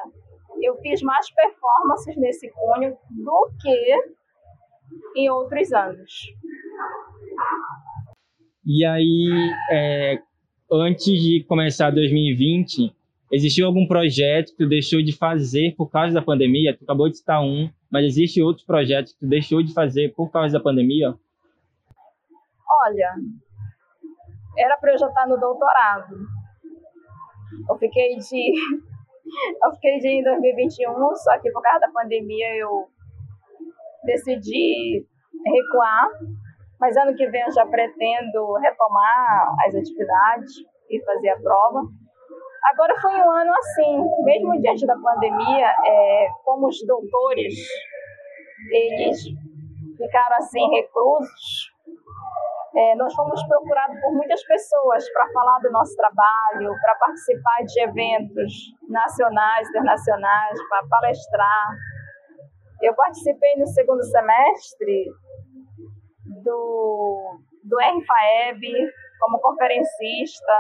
eu 0.62 0.76
fiz 0.82 1.02
mais 1.02 1.34
performances 1.34 2.18
nesse 2.18 2.52
cunho 2.52 2.98
do 3.12 3.50
que 3.62 4.16
em 5.16 5.30
outros 5.30 5.72
anos. 5.72 6.12
E 8.66 8.86
aí, 8.86 9.52
é, 9.72 10.20
antes 10.72 11.06
de 11.06 11.46
começar 11.48 11.92
2020, 11.92 12.94
existiu 13.32 13.68
algum 13.68 13.88
projeto 13.88 14.52
que 14.52 14.58
tu 14.58 14.68
deixou 14.68 15.02
de 15.02 15.16
fazer 15.16 15.76
por 15.76 15.90
causa 15.90 16.14
da 16.14 16.22
pandemia? 16.22 16.76
Tu 16.76 16.84
acabou 16.84 17.10
de 17.10 17.18
citar 17.18 17.42
um, 17.42 17.70
mas 17.92 18.06
existe 18.06 18.42
outros 18.42 18.66
projetos 18.66 19.14
que 19.14 19.20
tu 19.20 19.28
deixou 19.28 19.62
de 19.62 19.74
fazer 19.74 20.14
por 20.14 20.32
causa 20.32 20.58
da 20.58 20.64
pandemia? 20.64 21.14
Olha, 22.84 23.16
era 24.58 24.78
para 24.78 24.94
eu 24.94 24.98
já 24.98 25.08
estar 25.08 25.28
no 25.28 25.40
doutorado. 25.40 26.16
Eu 27.70 27.78
fiquei 27.78 28.18
de. 28.18 28.86
Eu 29.64 29.72
fiquei 29.74 29.98
de 29.98 30.08
em 30.08 30.24
2021, 30.24 30.94
só 31.16 31.40
que 31.40 31.52
por 31.52 31.60
causa 31.60 31.80
da 31.80 31.92
pandemia 31.92 32.56
eu 32.58 32.88
decidi 34.06 35.06
recuar. 35.46 36.10
Mas 36.80 36.96
ano 36.98 37.16
que 37.16 37.28
vem 37.28 37.42
eu 37.42 37.52
já 37.52 37.66
pretendo 37.66 38.54
retomar 38.54 39.50
as 39.66 39.76
atividades 39.76 40.52
e 40.90 41.04
fazer 41.04 41.30
a 41.30 41.40
prova. 41.40 41.82
Agora 42.72 43.00
foi 43.00 43.14
um 43.14 43.30
ano 43.30 43.52
assim, 43.54 44.24
mesmo 44.24 44.60
diante 44.60 44.86
da 44.86 44.96
pandemia, 44.98 45.68
é, 45.86 46.28
como 46.44 46.68
os 46.68 46.78
doutores, 46.86 47.54
eles 48.72 49.24
ficaram 49.98 50.38
assim 50.38 50.68
reclusos, 50.72 51.76
é, 52.76 52.96
nós 52.96 53.14
fomos 53.14 53.42
procurados 53.48 53.98
por 54.02 54.14
muitas 54.14 54.44
pessoas 54.44 55.10
para 55.14 55.32
falar 55.32 55.60
do 55.60 55.72
nosso 55.72 55.96
trabalho, 55.96 56.76
para 56.82 56.96
participar 56.96 57.64
de 57.66 57.82
eventos 57.82 58.54
nacionais, 58.90 59.70
internacionais, 59.70 60.60
para 60.68 60.86
palestrar. 60.90 61.70
Eu 62.82 62.94
participei 62.96 63.56
no 63.58 63.68
segundo 63.68 64.04
semestre 64.04 65.12
do, 66.44 67.40
do 67.64 67.78
RFAEB 67.78 68.92
como 69.20 69.40
conferencista, 69.40 70.54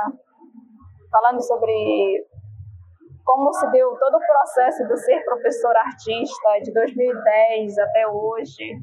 falando 1.11 1.41
sobre 1.41 2.25
como 3.23 3.51
se 3.53 3.69
deu 3.71 3.95
todo 3.97 4.15
o 4.15 4.25
processo 4.25 4.87
do 4.87 4.95
ser 4.97 5.23
professor 5.25 5.75
artista 5.75 6.59
de 6.61 6.71
2010 6.71 7.77
até 7.79 8.07
hoje, 8.07 8.77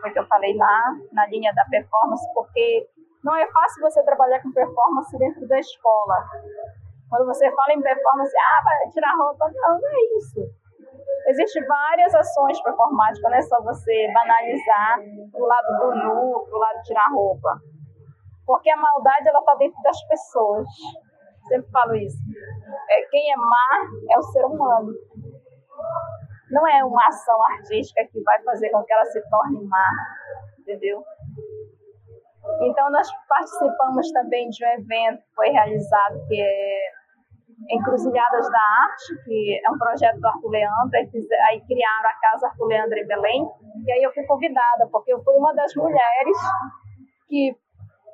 foi 0.00 0.10
que 0.12 0.18
eu 0.18 0.26
falei 0.26 0.54
lá, 0.56 0.94
na 1.12 1.26
linha 1.26 1.52
da 1.54 1.64
performance, 1.64 2.24
porque 2.34 2.88
não 3.24 3.34
é 3.34 3.50
fácil 3.50 3.80
você 3.80 4.02
trabalhar 4.04 4.42
com 4.42 4.52
performance 4.52 5.16
dentro 5.18 5.48
da 5.48 5.58
escola. 5.58 6.14
Quando 7.08 7.26
você 7.26 7.50
fala 7.52 7.72
em 7.72 7.80
performance, 7.80 8.32
ah, 8.36 8.62
vai 8.64 8.90
tirar 8.90 9.16
roupa, 9.16 9.50
não, 9.54 9.80
não 9.80 9.88
é 9.88 10.18
isso. 10.18 10.63
Existem 11.26 11.66
várias 11.66 12.14
ações 12.14 12.60
performáticas, 12.62 13.30
não 13.30 13.38
é 13.38 13.42
só 13.42 13.62
você 13.62 14.12
banalizar 14.12 14.98
do 15.32 15.44
lado 15.44 15.78
do 15.78 15.94
nu, 15.94 16.46
do 16.50 16.58
lado 16.58 16.76
de 16.78 16.82
tirar 16.84 17.10
roupa. 17.12 17.60
Porque 18.46 18.70
a 18.70 18.76
maldade, 18.76 19.28
ela 19.28 19.38
está 19.38 19.54
dentro 19.54 19.82
das 19.82 20.02
pessoas. 20.06 20.66
Sempre 21.48 21.70
falo 21.70 21.94
isso. 21.96 22.18
É, 22.90 23.02
quem 23.10 23.32
é 23.32 23.36
má 23.36 23.90
é 24.10 24.18
o 24.18 24.22
ser 24.22 24.44
humano. 24.44 24.92
Não 26.50 26.66
é 26.68 26.84
uma 26.84 27.06
ação 27.06 27.36
artística 27.52 28.04
que 28.12 28.20
vai 28.22 28.42
fazer 28.42 28.70
com 28.70 28.82
que 28.84 28.92
ela 28.92 29.04
se 29.06 29.20
torne 29.30 29.64
má, 29.64 29.88
entendeu? 30.58 31.02
Então, 32.60 32.90
nós 32.90 33.08
participamos 33.26 34.12
também 34.12 34.50
de 34.50 34.64
um 34.64 34.68
evento 34.68 35.22
que 35.22 35.34
foi 35.34 35.48
realizado, 35.48 36.26
que 36.28 36.40
é 36.40 36.90
Encruzilhadas 37.70 38.50
da 38.50 38.58
Arte, 38.58 39.24
que 39.24 39.60
é 39.64 39.70
um 39.70 39.78
projeto 39.78 40.20
do 40.20 40.26
Arthur 40.26 40.50
Leandro, 40.50 40.90
aí, 40.94 41.06
fiz, 41.10 41.26
aí 41.48 41.60
criaram 41.60 42.10
a 42.10 42.14
Casa 42.20 42.46
Arthur 42.48 42.66
Leandro 42.66 42.98
em 42.98 43.06
Belém, 43.06 43.48
e 43.86 43.92
aí 43.92 44.02
eu 44.02 44.12
fui 44.12 44.24
convidada, 44.24 44.88
porque 44.90 45.12
eu 45.12 45.22
fui 45.22 45.34
uma 45.34 45.54
das 45.54 45.74
mulheres 45.74 46.38
que 47.28 47.56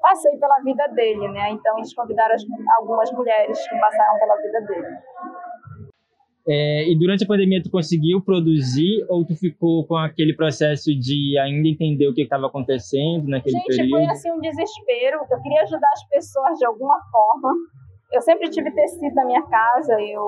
passei 0.00 0.37
pela 0.38 0.59
vida 0.61 0.87
dele, 0.88 1.29
né? 1.29 1.50
Então 1.50 1.76
eles 1.79 1.94
convidaram 1.94 2.35
as, 2.35 2.42
algumas 2.79 3.12
mulheres 3.12 3.59
que 3.68 3.79
passaram 3.79 4.18
pela 4.18 4.37
vida 4.37 4.61
dele. 4.62 4.96
É, 6.48 6.90
e 6.90 6.98
durante 6.98 7.22
a 7.22 7.26
pandemia 7.26 7.62
tu 7.62 7.70
conseguiu 7.70 8.20
produzir 8.22 9.05
ou 9.09 9.24
tu 9.24 9.37
ficou 9.37 9.87
com 9.87 9.94
aquele 9.96 10.35
processo 10.35 10.90
de 10.98 11.38
ainda 11.38 11.68
entender 11.68 12.09
o 12.09 12.14
que 12.14 12.22
estava 12.22 12.46
acontecendo 12.46 13.29
naquele 13.29 13.57
Gente, 13.57 13.66
período? 13.66 13.98
Gente, 13.98 14.07
foi 14.07 14.07
assim 14.07 14.33
um 14.33 14.40
desespero. 14.40 15.20
Eu 15.31 15.42
queria 15.42 15.62
ajudar 15.62 15.90
as 15.92 16.09
pessoas 16.09 16.59
de 16.59 16.66
alguma 16.66 16.98
forma. 17.12 17.53
Eu 18.12 18.20
sempre 18.20 18.51
tive 18.51 18.70
tecido 18.73 19.14
na 19.14 19.25
minha 19.25 19.42
casa. 19.46 19.92
Eu 20.01 20.25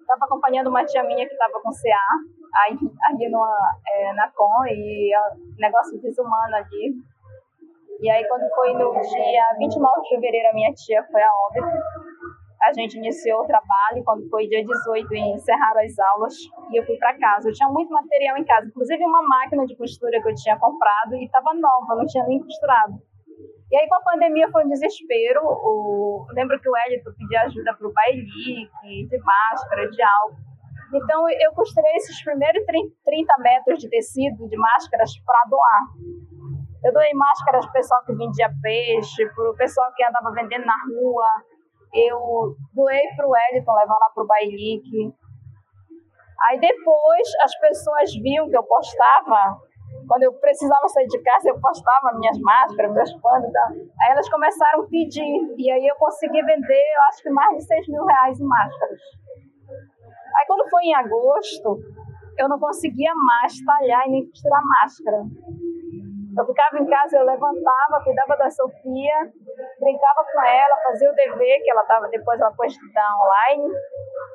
estava 0.00 0.24
acompanhando 0.24 0.68
uma 0.68 0.84
tia 0.84 1.02
minha 1.04 1.26
que 1.26 1.32
estava 1.32 1.60
com 1.60 1.70
CA 1.70 2.38
aí, 2.64 2.76
ali 3.04 3.26
é, 3.26 4.12
na 4.14 4.30
Com 4.30 4.66
e 4.66 5.14
é 5.14 5.20
negócio 5.58 6.00
desumano 6.00 6.56
ali. 6.56 6.94
E 8.00 8.08
aí, 8.10 8.26
quando 8.28 8.48
foi 8.54 8.72
no 8.74 8.92
dia 8.92 9.56
29 9.58 10.02
de 10.02 10.08
fevereiro, 10.08 10.48
a 10.48 10.54
minha 10.54 10.72
tia 10.72 11.02
foi 11.10 11.20
a 11.20 11.30
óbito. 11.46 11.66
A 12.62 12.72
gente 12.72 12.96
iniciou 12.96 13.42
o 13.42 13.46
trabalho, 13.46 14.02
quando 14.04 14.28
foi 14.28 14.46
dia 14.46 14.64
18, 14.64 15.14
encerraram 15.14 15.80
as 15.80 15.98
aulas 15.98 16.34
e 16.70 16.80
eu 16.80 16.84
fui 16.84 16.96
para 16.96 17.16
casa. 17.18 17.48
Eu 17.48 17.52
tinha 17.52 17.68
muito 17.68 17.90
material 17.90 18.36
em 18.36 18.44
casa, 18.44 18.66
inclusive 18.66 19.04
uma 19.04 19.22
máquina 19.22 19.64
de 19.64 19.76
costura 19.76 20.20
que 20.20 20.28
eu 20.28 20.34
tinha 20.34 20.58
comprado 20.58 21.14
e 21.14 21.24
estava 21.24 21.54
nova, 21.54 21.96
não 21.96 22.06
tinha 22.06 22.24
nem 22.24 22.40
costurado. 22.40 22.94
E 23.70 23.76
aí, 23.76 23.86
com 23.86 23.96
a 23.96 24.00
pandemia, 24.00 24.50
foi 24.50 24.64
um 24.64 24.68
desespero. 24.68 25.42
O... 25.44 26.26
Lembro 26.30 26.58
que 26.60 26.68
o 26.68 26.76
Elito 26.86 27.12
pediu 27.16 27.38
ajuda 27.40 27.74
para 27.74 27.86
o 27.86 27.92
bailique, 27.92 29.08
de 29.08 29.18
máscara, 29.18 29.90
de 29.90 30.02
álcool. 30.02 30.48
Então, 30.94 31.28
eu 31.28 31.52
costurei 31.52 31.92
esses 31.96 32.22
primeiros 32.24 32.64
30 32.64 33.38
metros 33.40 33.78
de 33.78 33.90
tecido, 33.90 34.48
de 34.48 34.56
máscaras, 34.56 35.12
para 35.24 35.44
doar. 35.50 35.82
Eu 36.82 36.92
doei 36.92 37.12
máscaras 37.12 37.66
para 37.66 37.70
o 37.70 37.72
pessoal 37.74 38.04
que 38.06 38.14
vendia 38.14 38.50
peixe, 38.62 39.28
para 39.34 39.50
o 39.50 39.56
pessoal 39.56 39.92
que 39.94 40.04
andava 40.04 40.32
vendendo 40.32 40.64
na 40.64 40.76
rua. 40.86 41.26
Eu 41.92 42.56
doei 42.72 43.02
para 43.16 43.26
o 43.26 43.30
Wellington 43.30 43.74
levar 43.74 43.98
lá 43.98 44.10
para 44.14 44.24
o 44.24 44.26
Bailique. 44.26 45.12
Aí 46.48 46.60
depois 46.60 47.28
as 47.42 47.54
pessoas 47.58 48.14
viam 48.14 48.48
que 48.48 48.56
eu 48.56 48.62
postava. 48.62 49.58
Quando 50.06 50.22
eu 50.22 50.32
precisava 50.40 50.88
sair 50.88 51.06
de 51.06 51.22
casa, 51.22 51.50
eu 51.50 51.60
postava 51.60 52.16
minhas 52.18 52.38
máscaras, 52.40 52.92
meus 52.92 53.12
panos. 53.20 53.52
Aí 54.02 54.12
elas 54.12 54.28
começaram 54.28 54.82
a 54.82 54.86
pedir. 54.86 55.54
E 55.56 55.70
aí 55.70 55.86
eu 55.86 55.96
consegui 55.96 56.42
vender, 56.42 56.84
eu 56.96 57.02
acho 57.08 57.22
que 57.22 57.30
mais 57.30 57.56
de 57.56 57.64
6 57.64 57.88
mil 57.88 58.04
reais 58.04 58.40
em 58.40 58.44
máscaras. 58.44 59.00
Aí 60.38 60.46
quando 60.46 60.68
foi 60.70 60.84
em 60.84 60.94
agosto, 60.94 61.78
eu 62.38 62.48
não 62.48 62.58
conseguia 62.58 63.12
mais 63.14 63.52
talhar 63.64 64.06
e 64.06 64.10
nem 64.10 64.28
costurar 64.28 64.62
máscara. 64.80 65.18
Eu 66.38 66.46
ficava 66.46 66.78
em 66.78 66.86
casa, 66.86 67.18
eu 67.18 67.26
levantava, 67.26 68.04
cuidava 68.04 68.36
da 68.36 68.48
Sofia, 68.48 69.32
brincava 69.80 70.24
com 70.32 70.40
ela, 70.40 70.76
fazia 70.84 71.10
o 71.10 71.14
dever, 71.14 71.60
que 71.64 71.70
ela 71.70 71.82
estava, 71.82 72.08
depois 72.08 72.40
ela 72.40 72.54
estudar 72.64 73.08
online, 73.18 73.74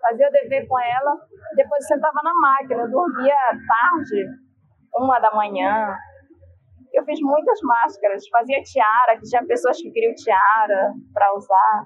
fazia 0.01 0.27
o 0.27 0.31
dever 0.31 0.67
com 0.67 0.77
ela, 0.77 1.15
depois 1.55 1.87
sentava 1.87 2.19
na 2.21 2.33
máquina, 2.41 2.81
eu 2.81 2.91
dormia 2.91 3.37
tarde, 3.67 4.27
uma 4.95 5.19
da 5.19 5.31
manhã. 5.31 5.95
Eu 6.93 7.03
fiz 7.05 7.19
muitas 7.21 7.59
máscaras, 7.63 8.27
fazia 8.29 8.61
tiara, 8.61 9.17
que 9.17 9.27
tinha 9.27 9.43
pessoas 9.45 9.77
que 9.77 9.89
queriam 9.89 10.13
tiara 10.13 10.93
para 11.13 11.33
usar. 11.35 11.85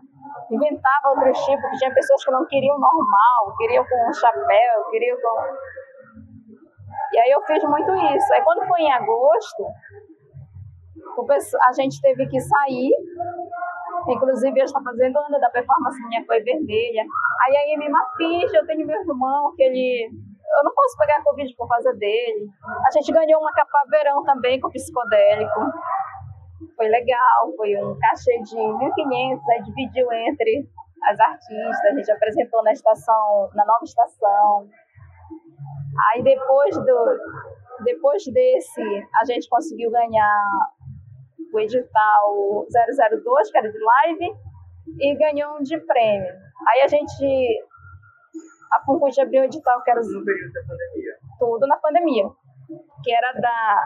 Inventava 0.52 1.10
outros 1.15 1.38
tipos, 1.46 1.70
que 1.72 1.78
tinha 1.78 1.93
pessoas 1.93 2.26
que 2.26 2.32
não 2.32 2.46
queriam 2.46 2.78
normal, 2.78 3.56
queriam 3.58 3.86
com 3.86 4.10
um 4.10 4.13
chapéu, 4.13 4.84
queriam 4.91 5.17
com. 5.17 5.36
E 7.13 7.20
aí 7.20 7.32
eu 7.32 7.41
fiz 7.43 7.63
muito 7.63 7.96
isso. 7.96 8.34
Aí 8.34 8.43
quando 8.43 8.67
foi 8.67 8.82
em 8.82 8.91
agosto, 8.91 9.63
a 11.67 11.74
gente 11.74 12.02
teve 12.02 12.28
que 12.28 12.39
sair. 12.39 12.91
Inclusive, 14.10 14.60
eu 14.60 14.65
estou 14.65 14.82
fazendo 14.84 15.17
ano 15.17 15.39
da 15.39 15.50
performance 15.50 16.02
minha 16.08 16.26
foi 16.26 16.41
vermelha. 16.41 17.04
Aí 17.46 17.58
a 17.58 17.76
Amy 17.76 17.89
Mafiche, 17.89 18.56
eu 18.56 18.65
tenho 18.65 18.86
meu 18.86 19.00
irmão, 19.00 19.54
que 19.56 19.63
ele. 19.63 20.10
Eu 20.58 20.64
não 20.64 20.74
posso 20.74 20.98
pegar 20.98 21.24
Covid 21.24 21.56
por 21.56 21.68
causa 21.68 21.94
dele. 21.94 22.48
A 22.86 22.92
gente 22.92 23.12
ganhou 23.12 23.42
uma 23.42 23.52
capa 23.54 23.84
verão 23.90 24.24
também 24.24 24.60
com 24.60 24.70
psicodélico. 24.70 25.60
Foi 26.76 26.88
legal, 26.88 27.54
foi 27.56 27.76
um 27.76 27.98
cachê 28.00 28.40
de 28.40 28.56
1.500, 28.56 29.40
aí 29.52 29.64
dividiu 29.64 30.12
entre 30.12 30.68
as 31.04 31.20
artistas, 31.20 31.86
a 31.86 31.94
gente 31.94 32.12
apresentou 32.12 32.64
na 32.64 32.72
estação, 32.72 33.50
na 33.54 33.66
nova 33.66 33.84
estação. 33.84 34.68
Aí 36.14 36.24
depois 36.24 36.76
do 36.76 37.18
depois 37.84 38.24
desse, 38.34 38.82
a 39.22 39.26
gente 39.26 39.48
conseguiu 39.50 39.92
ganhar 39.92 40.50
o 41.54 41.60
edital 41.60 42.66
002, 42.70 43.52
que 43.52 43.58
era 43.58 43.72
de 43.72 43.80
live, 43.80 44.36
e 45.00 45.16
ganhou 45.16 45.58
um 45.58 45.62
de 45.62 45.78
prêmio. 45.80 46.34
Aí 46.70 46.82
a 46.82 46.88
gente. 46.88 47.67
A 48.72 48.84
Funcut 48.86 49.20
abriu 49.22 49.42
o 49.42 49.46
edital 49.46 49.82
que 49.84 49.92
era. 49.92 50.02
No 50.02 50.26
período 50.26 50.54
da 50.54 50.62
pandemia. 50.62 51.14
Tudo 51.40 51.68
na 51.68 51.78
pandemia. 51.78 52.24
Que 53.04 53.14
era 53.14 53.32
da. 53.34 53.82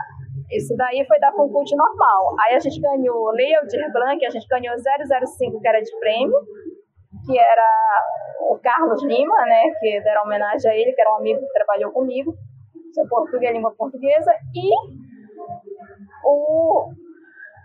Esse 0.50 0.76
daí 0.76 1.06
foi 1.08 1.20
da 1.20 1.32
Funcut 1.32 1.76
normal. 1.76 2.36
Aí 2.42 2.56
a 2.56 2.60
gente 2.60 2.80
ganhou 2.82 3.32
Lei 3.32 3.56
Aldir 3.56 3.92
Blanc, 3.92 4.26
a 4.26 4.30
gente 4.30 4.48
ganhou 4.48 4.76
005, 4.78 5.62
que 5.62 5.68
era 5.68 5.82
de 5.82 6.00
prêmio, 6.00 6.38
que 7.26 7.38
era 7.38 8.04
o 8.50 8.60
Carlos 8.62 9.04
Lima, 9.04 9.46
né? 9.46 9.64
Que 9.80 10.02
deram 10.02 10.24
homenagem 10.24 10.70
a 10.70 10.76
ele, 10.76 10.94
que 10.94 11.02
era 11.02 11.12
um 11.12 11.18
amigo 11.18 11.40
que 11.40 11.54
trabalhou 11.54 11.92
comigo, 11.92 12.34
seu 12.94 13.08
português, 13.08 13.54
língua 13.54 13.74
portuguesa, 13.78 14.34
e 14.54 14.70
o 16.26 16.92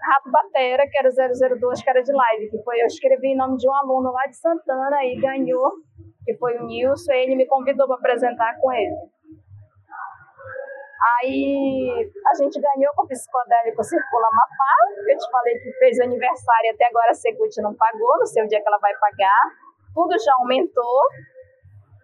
Rato 0.06 0.30
Batera, 0.30 0.86
que 0.88 0.98
era 0.98 1.08
o 1.08 1.58
002, 1.58 1.82
que 1.82 1.90
era 1.90 2.02
de 2.02 2.12
live, 2.12 2.50
que 2.50 2.62
foi 2.62 2.80
eu 2.80 2.86
escrevi 2.86 3.28
em 3.28 3.36
nome 3.36 3.56
de 3.56 3.68
um 3.68 3.74
aluno 3.74 4.12
lá 4.12 4.26
de 4.26 4.36
Santana 4.36 5.04
e 5.04 5.16
ganhou, 5.20 5.72
que 6.26 6.34
foi 6.34 6.58
o 6.58 6.66
Nilson, 6.66 7.12
e 7.12 7.22
ele 7.22 7.36
me 7.36 7.46
convidou 7.46 7.86
para 7.86 7.96
apresentar 7.96 8.58
com 8.60 8.72
ele. 8.72 8.96
Aí 11.14 12.10
a 12.26 12.34
gente 12.42 12.60
ganhou 12.60 12.92
com 12.96 13.04
o 13.04 13.08
psicodélico 13.08 13.84
Circula 13.84 14.28
Mapá, 14.32 14.74
eu 15.08 15.16
te 15.16 15.30
falei 15.30 15.54
que 15.60 15.72
fez 15.78 16.00
aniversário 16.00 16.66
e 16.66 16.74
até 16.74 16.86
agora 16.86 17.12
a 17.12 17.14
Segut 17.14 17.62
não 17.62 17.74
pagou, 17.76 18.18
não 18.18 18.26
sei 18.26 18.42
o 18.42 18.48
dia 18.48 18.60
que 18.60 18.66
ela 18.66 18.78
vai 18.78 18.92
pagar. 18.98 19.42
Tudo 19.94 20.18
já 20.18 20.34
aumentou 20.40 21.02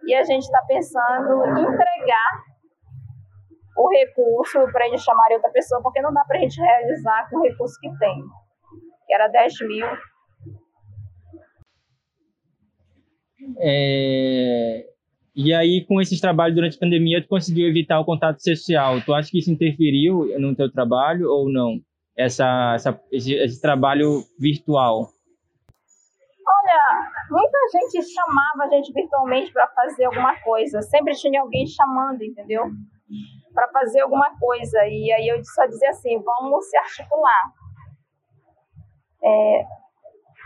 e 0.05 0.15
a 0.15 0.23
gente 0.23 0.43
está 0.43 0.63
pensando 0.65 1.45
em 1.45 1.63
entregar 1.63 2.43
o 3.75 3.89
recurso 3.89 4.71
para 4.71 4.87
eles 4.87 5.01
chamarem 5.01 5.37
outra 5.37 5.51
pessoa, 5.51 5.81
porque 5.81 6.01
não 6.01 6.13
dá 6.13 6.23
para 6.23 6.37
a 6.37 6.41
gente 6.41 6.61
realizar 6.61 7.29
com 7.29 7.37
o 7.39 7.41
recurso 7.41 7.77
que 7.81 7.89
tem, 7.97 8.23
que 9.05 9.13
era 9.13 9.27
10 9.27 9.53
mil. 9.67 9.87
É... 13.57 14.85
E 15.35 15.53
aí, 15.53 15.83
com 15.87 15.99
esses 15.99 16.21
trabalhos 16.21 16.55
durante 16.55 16.77
a 16.77 16.79
pandemia, 16.79 17.21
tu 17.21 17.27
conseguiu 17.27 17.67
evitar 17.67 17.99
o 17.99 18.05
contato 18.05 18.39
social. 18.41 19.01
Tu 19.01 19.13
acha 19.13 19.31
que 19.31 19.39
isso 19.39 19.51
interferiu 19.51 20.27
no 20.39 20.55
teu 20.55 20.71
trabalho 20.71 21.27
ou 21.27 21.51
não? 21.51 21.79
Essa, 22.15 22.73
essa 22.75 23.01
esse, 23.11 23.33
esse 23.33 23.59
trabalho 23.59 24.23
virtual? 24.39 25.09
Olha, 26.45 27.09
muita 27.31 27.57
gente 27.71 28.07
chamava 28.13 28.65
a 28.65 28.75
gente 28.75 28.93
virtualmente 28.93 29.51
para 29.51 29.67
fazer 29.69 30.05
alguma 30.05 30.39
coisa. 30.41 30.81
Sempre 30.83 31.15
tinha 31.15 31.41
alguém 31.41 31.65
chamando, 31.65 32.23
entendeu? 32.23 32.69
para 33.53 33.67
fazer 33.69 34.01
alguma 34.01 34.37
coisa. 34.37 34.85
E 34.87 35.11
aí 35.11 35.27
eu 35.27 35.43
só 35.45 35.65
dizia 35.65 35.89
assim, 35.89 36.21
vamos 36.21 36.65
se 36.69 36.77
articular. 36.77 37.53
É, 39.23 39.65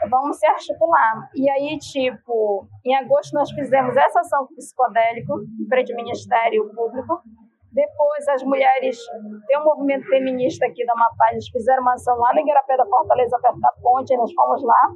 vamos 0.09 0.37
se 0.37 0.45
articular. 0.45 1.29
E 1.35 1.49
aí, 1.49 1.77
tipo, 1.79 2.67
em 2.85 2.95
agosto 2.95 3.33
nós 3.33 3.51
fizemos 3.51 3.95
essa 3.97 4.19
ação 4.19 4.47
psicodélico 4.47 5.33
frente 5.67 5.91
ao 5.91 5.97
Ministério 5.97 6.69
Público. 6.73 7.21
Depois, 7.71 8.27
as 8.29 8.43
mulheres, 8.43 8.97
tem 9.47 9.59
um 9.59 9.63
movimento 9.63 10.07
feminista 10.07 10.65
aqui 10.65 10.85
da 10.85 10.93
Amapá, 10.93 11.31
eles 11.31 11.47
fizeram 11.49 11.81
uma 11.81 11.93
ação 11.93 12.17
lá 12.17 12.33
no 12.33 12.39
Igarapé 12.39 12.75
da 12.77 12.85
Fortaleza, 12.85 13.37
perto 13.41 13.59
da 13.59 13.71
ponte, 13.81 14.17
nós 14.17 14.33
fomos 14.33 14.63
lá. 14.63 14.89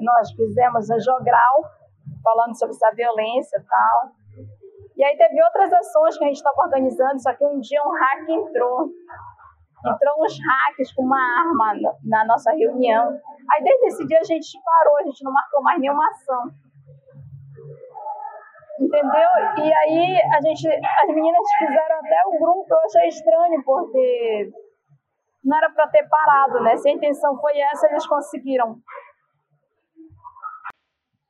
Nós 0.00 0.32
fizemos 0.32 0.90
um 0.90 1.00
jogral, 1.00 1.62
falando 2.24 2.58
sobre 2.58 2.74
essa 2.74 2.90
violência 2.96 3.58
e 3.58 3.64
tal. 3.64 4.12
E 4.96 5.04
aí 5.04 5.16
teve 5.16 5.42
outras 5.42 5.72
ações 5.72 6.18
que 6.18 6.24
a 6.24 6.26
gente 6.26 6.36
estava 6.36 6.62
organizando, 6.62 7.22
só 7.22 7.32
que 7.34 7.44
um 7.44 7.60
dia 7.60 7.80
um 7.82 7.90
hack 7.90 8.28
entrou 8.28 8.88
entrou 9.86 10.24
uns 10.24 10.38
hackers 10.38 10.92
com 10.92 11.02
uma 11.02 11.18
arma 11.18 11.74
na 12.04 12.24
nossa 12.26 12.52
reunião. 12.52 13.08
Aí 13.50 13.64
desde 13.64 13.86
esse 13.86 14.06
dia 14.06 14.18
a 14.20 14.24
gente 14.24 14.58
parou, 14.64 14.98
a 14.98 15.02
gente 15.04 15.24
não 15.24 15.32
marcou 15.32 15.62
mais 15.62 15.80
nenhuma 15.80 16.06
ação. 16.08 16.50
Entendeu? 18.80 19.64
E 19.64 19.72
aí 19.72 20.20
a 20.36 20.40
gente, 20.40 20.68
as 20.68 21.08
meninas 21.08 21.46
fizeram 21.58 21.98
até 21.98 22.22
o 22.26 22.38
grupo, 22.38 22.66
eu 22.70 22.78
achei 22.78 23.08
estranho, 23.08 23.62
porque 23.64 24.50
não 25.44 25.56
era 25.56 25.70
para 25.70 25.88
ter 25.88 26.08
parado, 26.08 26.62
né? 26.62 26.76
Se 26.76 26.88
a 26.88 26.92
intenção 26.92 27.38
foi 27.40 27.58
essa, 27.58 27.88
eles 27.88 28.06
conseguiram. 28.06 28.76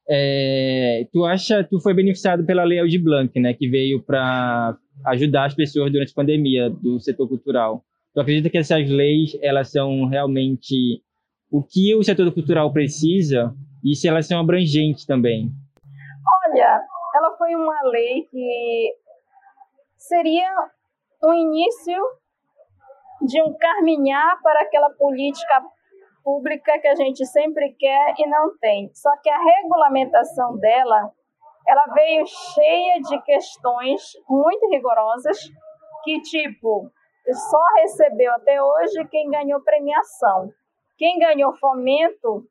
É, 0.08 1.06
tu 1.12 1.24
acha, 1.24 1.64
tu 1.64 1.80
foi 1.80 1.94
beneficiado 1.94 2.44
pela 2.44 2.64
Lei 2.64 2.80
Aldir 2.80 3.02
Blanc, 3.02 3.38
né, 3.40 3.54
que 3.54 3.68
veio 3.68 4.02
para 4.02 4.76
ajudar 5.06 5.46
as 5.46 5.54
pessoas 5.54 5.92
durante 5.92 6.10
a 6.10 6.14
pandemia 6.14 6.68
do 6.68 7.00
setor 7.00 7.28
cultural. 7.28 7.84
Tu 8.14 8.20
acredita 8.20 8.50
que 8.50 8.58
essas 8.58 8.88
leis 8.90 9.38
elas 9.40 9.70
são 9.70 10.06
realmente 10.06 11.02
o 11.50 11.62
que 11.62 11.94
o 11.94 12.02
setor 12.02 12.32
cultural 12.32 12.72
precisa 12.72 13.54
e 13.82 13.94
se 13.96 14.06
elas 14.06 14.26
são 14.26 14.38
abrangentes 14.38 15.06
também? 15.06 15.50
Olha, 16.46 16.80
ela 17.14 17.36
foi 17.36 17.54
uma 17.54 17.80
lei 17.90 18.22
que 18.30 18.94
seria 19.96 20.50
um 21.24 21.32
início 21.32 21.98
de 23.26 23.40
um 23.40 23.56
caminhar 23.56 24.40
para 24.42 24.62
aquela 24.62 24.90
política 24.90 25.62
pública 26.22 26.78
que 26.80 26.88
a 26.88 26.94
gente 26.94 27.24
sempre 27.26 27.74
quer 27.78 28.14
e 28.18 28.26
não 28.28 28.56
tem. 28.58 28.90
Só 28.94 29.10
que 29.22 29.30
a 29.30 29.42
regulamentação 29.42 30.58
dela, 30.58 31.10
ela 31.66 31.94
veio 31.94 32.26
cheia 32.26 33.00
de 33.00 33.22
questões 33.22 34.02
muito 34.28 34.68
rigorosas 34.68 35.38
que 36.04 36.20
tipo 36.22 36.90
só 37.30 37.62
recebeu 37.76 38.32
até 38.32 38.62
hoje 38.62 39.04
quem 39.10 39.30
ganhou 39.30 39.60
premiação. 39.60 40.52
Quem 40.98 41.18
ganhou 41.18 41.54
fomento 41.54 42.44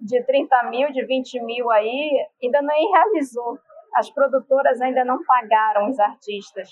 de 0.00 0.22
30 0.24 0.62
mil, 0.70 0.92
de 0.92 1.04
20 1.04 1.40
mil 1.42 1.70
aí, 1.70 2.26
ainda 2.42 2.62
nem 2.62 2.90
realizou. 2.90 3.58
As 3.94 4.10
produtoras 4.10 4.80
ainda 4.80 5.04
não 5.04 5.24
pagaram 5.24 5.88
os 5.88 5.98
artistas. 5.98 6.70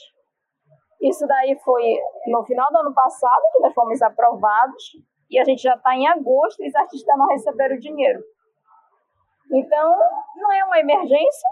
Isso 1.01 1.27
daí 1.27 1.59
foi 1.65 1.83
no 2.29 2.45
final 2.45 2.69
do 2.71 2.79
ano 2.79 2.95
passado 2.95 3.43
que 3.53 3.61
nós 3.61 3.75
fomos 3.75 4.01
aprovados 4.03 4.93
e 5.31 5.39
a 5.39 5.45
gente 5.45 5.63
já 5.63 5.75
está 5.75 5.95
em 5.95 6.07
agosto 6.07 6.63
e 6.63 6.69
os 6.69 6.75
artistas 6.75 7.19
não 7.19 7.27
receberam 7.27 7.77
o 7.77 7.81
dinheiro. 7.81 8.23
Então, 9.53 9.97
não 10.37 10.53
é 10.53 10.65
uma 10.65 10.79
emergência, 10.79 11.49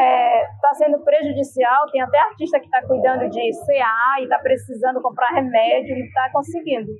está 0.00 0.02
é, 0.02 0.46
tá 0.60 0.74
sendo 0.74 0.98
prejudicial. 1.00 1.86
Tem 1.90 2.00
até 2.00 2.18
artista 2.18 2.58
que 2.58 2.66
está 2.66 2.86
cuidando 2.86 3.28
de 3.28 3.40
CA 3.66 4.20
e 4.20 4.24
está 4.24 4.38
precisando 4.38 5.00
comprar 5.00 5.28
remédio 5.28 5.96
e 5.96 6.06
está 6.06 6.30
conseguindo. 6.32 6.90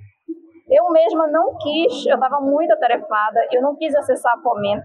Eu 0.68 0.88
mesma 0.90 1.26
não 1.26 1.56
quis, 1.56 2.06
eu 2.06 2.14
estava 2.14 2.40
muito 2.40 2.72
atarefada, 2.72 3.40
eu 3.50 3.60
não 3.60 3.74
quis 3.76 3.94
acessar 3.94 4.34
a 4.34 4.40
Fomento. 4.40 4.84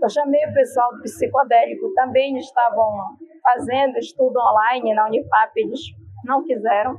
Eu 0.00 0.08
chamei 0.08 0.40
o 0.46 0.54
pessoal 0.54 0.92
do 0.92 1.02
psicodélico, 1.02 1.92
também 1.94 2.36
estavam 2.38 2.88
fazendo 3.42 3.98
estudo 3.98 4.38
online 4.38 4.94
na 4.94 5.06
Unifap, 5.06 5.52
eles 5.56 5.80
não 6.24 6.44
quiseram. 6.44 6.96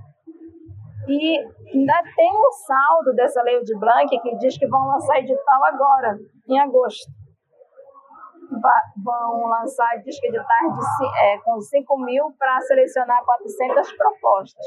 E 1.07 1.37
ainda 1.73 2.03
tem 2.15 2.31
um 2.31 2.51
saldo 2.67 3.15
dessa 3.15 3.41
lei 3.41 3.59
de 3.63 3.75
Blanc 3.79 4.19
que 4.19 4.37
diz 4.37 4.57
que 4.57 4.67
vão 4.67 4.87
lançar 4.87 5.19
edital 5.19 5.65
agora, 5.65 6.19
em 6.47 6.59
agosto 6.59 7.09
vão 9.03 9.47
lançar 9.47 10.01
disco 10.03 10.27
de 10.31 10.37
tarde 10.37 10.79
é, 11.23 11.37
com 11.39 11.59
5 11.59 11.99
mil 11.99 12.33
para 12.37 12.59
selecionar 12.61 13.23
400 13.23 13.91
propostas. 13.93 14.65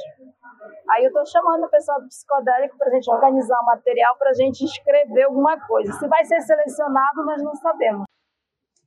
Aí 0.91 1.05
eu 1.05 1.09
estou 1.09 1.27
chamando 1.27 1.65
o 1.65 1.71
pessoal 1.71 2.01
do 2.01 2.09
psicodélico 2.09 2.77
para 2.79 2.89
a 2.89 2.95
gente 2.95 3.11
organizar 3.11 3.61
o 3.61 3.67
material 3.67 4.17
para 4.19 4.31
a 4.31 4.35
gente 4.35 4.65
escrever 4.65 5.25
alguma 5.25 5.59
coisa. 5.67 5.93
Se 5.93 6.09
vai 6.09 6.25
ser 6.25 6.41
selecionado, 6.41 7.25
nós 7.25 7.43
não 7.43 7.55
sabemos. 7.57 8.05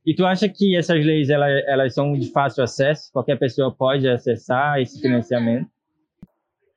E 0.06 0.14
tu 0.14 0.24
acha 0.24 0.48
que 0.48 0.76
essas 0.76 1.04
leis 1.04 1.28
elas, 1.28 1.62
elas 1.66 1.94
são 1.94 2.12
de 2.14 2.32
fácil 2.32 2.64
acesso? 2.64 3.12
Qualquer 3.12 3.38
pessoa 3.38 3.74
pode 3.76 4.08
acessar 4.08 4.80
esse 4.80 5.00
financiamento? 5.00 5.68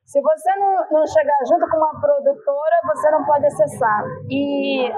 Se 0.04 0.20
você 0.20 0.54
não, 0.56 0.90
não 0.90 1.06
chegar 1.06 1.38
junto 1.48 1.66
com 1.70 1.78
uma 1.78 1.98
produtora, 1.98 2.76
você 2.94 3.10
não 3.10 3.24
pode 3.24 3.46
acessar. 3.46 4.04
E 4.30 4.92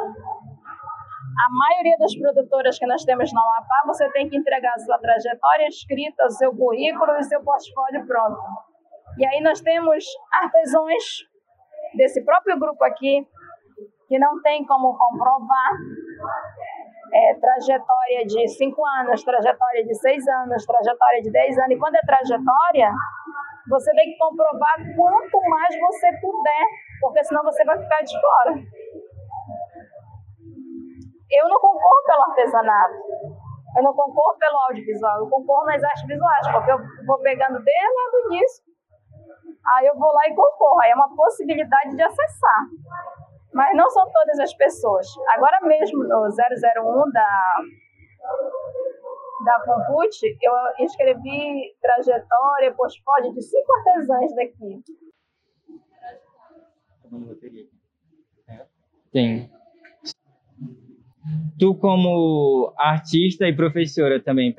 a 1.35 1.47
maioria 1.51 1.97
das 1.99 2.14
produtoras 2.14 2.79
que 2.79 2.87
nós 2.87 3.05
temos 3.05 3.33
na 3.33 3.40
Amapá, 3.40 3.83
você 3.87 4.09
tem 4.12 4.29
que 4.29 4.37
entregar 4.37 4.79
sua 4.79 4.99
trajetória 4.99 5.66
escrita, 5.66 6.29
seu 6.31 6.55
currículo 6.55 7.16
e 7.16 7.25
seu 7.25 7.42
portfólio 7.42 8.07
pronto. 8.07 8.40
E 9.18 9.27
aí 9.27 9.40
nós 9.42 9.61
temos 9.61 10.05
artesãos 10.33 11.27
desse 11.97 12.25
próprio 12.25 12.59
grupo 12.59 12.83
aqui, 12.85 13.27
que 14.09 14.18
não 14.18 14.40
tem 14.42 14.64
como 14.64 14.97
comprovar 14.97 15.70
é, 17.12 17.35
trajetória 17.35 18.27
de 18.27 18.49
5 18.49 18.87
anos, 18.87 19.23
trajetória 19.25 19.85
de 19.85 19.94
6 19.94 20.29
anos, 20.29 20.66
trajetória 20.66 21.23
de 21.23 21.31
10 21.31 21.59
anos. 21.59 21.70
E 21.70 21.79
quando 21.79 21.97
é 21.97 22.01
trajetória, 22.07 22.90
você 23.68 23.92
tem 23.92 24.12
que 24.12 24.18
comprovar 24.18 24.77
quanto 24.97 25.40
mais 25.49 25.75
você 25.81 26.09
puder, 26.20 26.66
porque 27.01 27.25
senão 27.25 27.42
você 27.42 27.64
vai 27.64 27.79
ficar 27.79 28.03
de 28.03 28.20
fora 28.20 28.84
eu 31.31 31.49
não 31.49 31.61
concordo 31.61 32.07
pelo 32.07 32.23
artesanato. 32.23 32.95
Eu 33.77 33.83
não 33.83 33.95
concordo 33.95 34.39
pelo 34.39 34.57
audiovisual, 34.69 35.19
eu 35.19 35.29
concordo 35.29 35.67
nas 35.67 35.83
artes 35.83 36.07
visuais, 36.07 36.53
porque 36.53 36.71
eu 36.71 36.79
vou 37.07 37.19
pegando 37.21 37.59
desde 37.63 37.95
lá 37.95 38.11
do 38.13 38.33
início, 38.33 38.65
aí 39.75 39.87
eu 39.87 39.99
vou 39.99 40.13
lá 40.13 40.29
e 40.29 40.35
concorro. 40.35 40.81
Aí 40.81 40.91
é 40.93 40.95
uma 40.95 41.15
possibilidade 41.15 41.97
de 41.97 42.03
acessar. 42.03 42.67
Mas 43.53 43.77
não 43.77 43.89
são 43.91 44.05
todas 44.13 44.39
as 44.41 44.55
pessoas. 44.55 45.07
Agora 45.35 45.59
mesmo 45.63 46.05
no 46.05 46.29
001 46.29 47.11
da, 47.13 47.57
da 49.45 49.65
Comput, 49.65 50.39
eu 50.41 50.85
escrevi 50.85 51.77
trajetória, 51.81 52.75
portfólio 52.75 53.33
de 53.33 53.43
cinco 53.43 53.73
artesãs 53.79 54.35
daqui. 54.35 54.83
Tem 59.13 59.54
tu 61.64 61.74
como 61.74 62.74
artista 62.77 63.48
e 63.48 63.57
professora 63.57 64.20
também, 64.20 64.55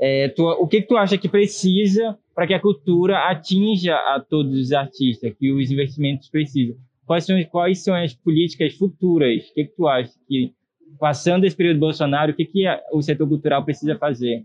é, 0.00 0.28
tu, 0.30 0.42
o 0.42 0.66
que, 0.66 0.80
que 0.80 0.88
tu 0.88 0.96
acha 0.96 1.18
que 1.18 1.28
precisa 1.28 2.18
para 2.34 2.46
que 2.46 2.54
a 2.54 2.60
cultura 2.60 3.30
atinja 3.30 3.94
a 3.94 4.24
todos 4.26 4.58
os 4.58 4.72
artistas, 4.72 5.34
que 5.38 5.52
os 5.52 5.70
investimentos 5.70 6.30
precisam? 6.30 6.76
Quais 7.06 7.26
são, 7.26 7.36
quais 7.50 7.84
são 7.84 7.94
as 7.94 8.14
políticas 8.14 8.74
futuras? 8.74 9.50
O 9.50 9.54
que, 9.54 9.64
que 9.66 9.76
tu 9.76 9.86
acha 9.86 10.12
que, 10.26 10.54
passando 10.98 11.44
esse 11.44 11.54
período 11.54 11.80
Bolsonaro, 11.80 12.32
o 12.32 12.34
que, 12.34 12.46
que 12.46 12.64
o 12.90 13.02
setor 13.02 13.28
cultural 13.28 13.62
precisa 13.62 13.94
fazer? 13.98 14.42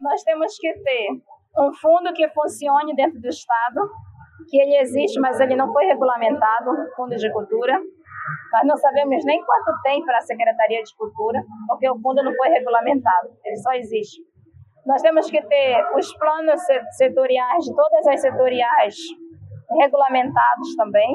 Nós 0.00 0.22
temos 0.22 0.56
que 0.58 0.72
ter 0.72 1.08
um 1.58 1.74
fundo 1.74 2.14
que 2.14 2.26
funcione 2.30 2.96
dentro 2.96 3.20
do 3.20 3.28
Estado, 3.28 3.80
que 4.48 4.58
ele 4.58 4.76
existe, 4.78 5.20
mas 5.20 5.38
ele 5.40 5.56
não 5.56 5.70
foi 5.74 5.84
regulamentado, 5.84 6.70
Fundo 6.96 7.16
de 7.16 7.30
Cultura 7.32 7.78
nós 8.52 8.66
não 8.66 8.76
sabemos 8.76 9.24
nem 9.24 9.44
quanto 9.44 9.82
tem 9.82 10.04
para 10.04 10.18
a 10.18 10.22
Secretaria 10.22 10.82
de 10.82 10.96
Cultura, 10.96 11.40
porque 11.66 11.88
o 11.90 11.98
fundo 12.00 12.22
não 12.22 12.34
foi 12.34 12.48
regulamentado, 12.48 13.28
ele 13.44 13.56
só 13.56 13.72
existe. 13.72 14.22
Nós 14.86 15.02
temos 15.02 15.30
que 15.30 15.40
ter 15.42 15.84
os 15.96 16.14
planos 16.16 16.60
setoriais, 16.96 17.64
de 17.64 17.74
todas 17.74 18.06
as 18.06 18.20
setoriais, 18.20 18.96
regulamentados 19.78 20.74
também, 20.76 21.14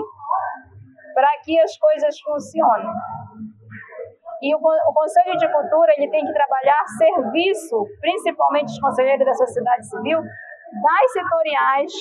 para 1.16 1.30
que 1.44 1.60
as 1.60 1.76
coisas 1.78 2.20
funcionem. 2.22 2.90
E 4.44 4.54
o, 4.54 4.58
o, 4.58 4.94
Conselho 4.94 5.38
de 5.38 5.52
Cultura 5.52 5.94
ele 5.98 6.10
tem 6.10 6.26
que 6.26 6.34
trabalhar 6.34 6.84
serviço, 6.98 7.88
principalmente 8.00 8.74
os 8.74 8.80
conselheiros 8.80 9.26
da 9.26 9.34
sociedade 9.34 9.88
civil, 9.88 10.20
das 10.22 11.12
setoriais 11.14 11.94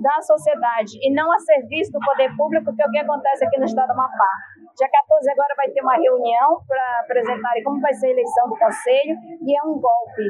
da 0.00 0.20
sociedade 0.22 0.98
e 1.00 1.12
não 1.12 1.30
a 1.32 1.38
serviço 1.38 1.92
do 1.92 2.00
poder 2.00 2.34
público, 2.36 2.74
que 2.74 2.82
é 2.82 2.86
o 2.86 2.90
que 2.90 2.98
acontece 2.98 3.44
aqui 3.44 3.58
no 3.58 3.64
estado 3.64 3.88
do 3.88 3.92
Amapá. 3.92 4.32
Dia 4.76 4.88
14 4.88 5.30
agora 5.30 5.54
vai 5.56 5.68
ter 5.70 5.82
uma 5.82 5.96
reunião 5.96 6.60
para 6.66 7.00
apresentar 7.00 7.52
como 7.64 7.80
vai 7.80 7.92
ser 7.94 8.08
a 8.08 8.10
eleição 8.10 8.48
do 8.48 8.56
conselho 8.56 9.14
e 9.44 9.56
é 9.56 9.62
um 9.62 9.78
golpe. 9.78 10.24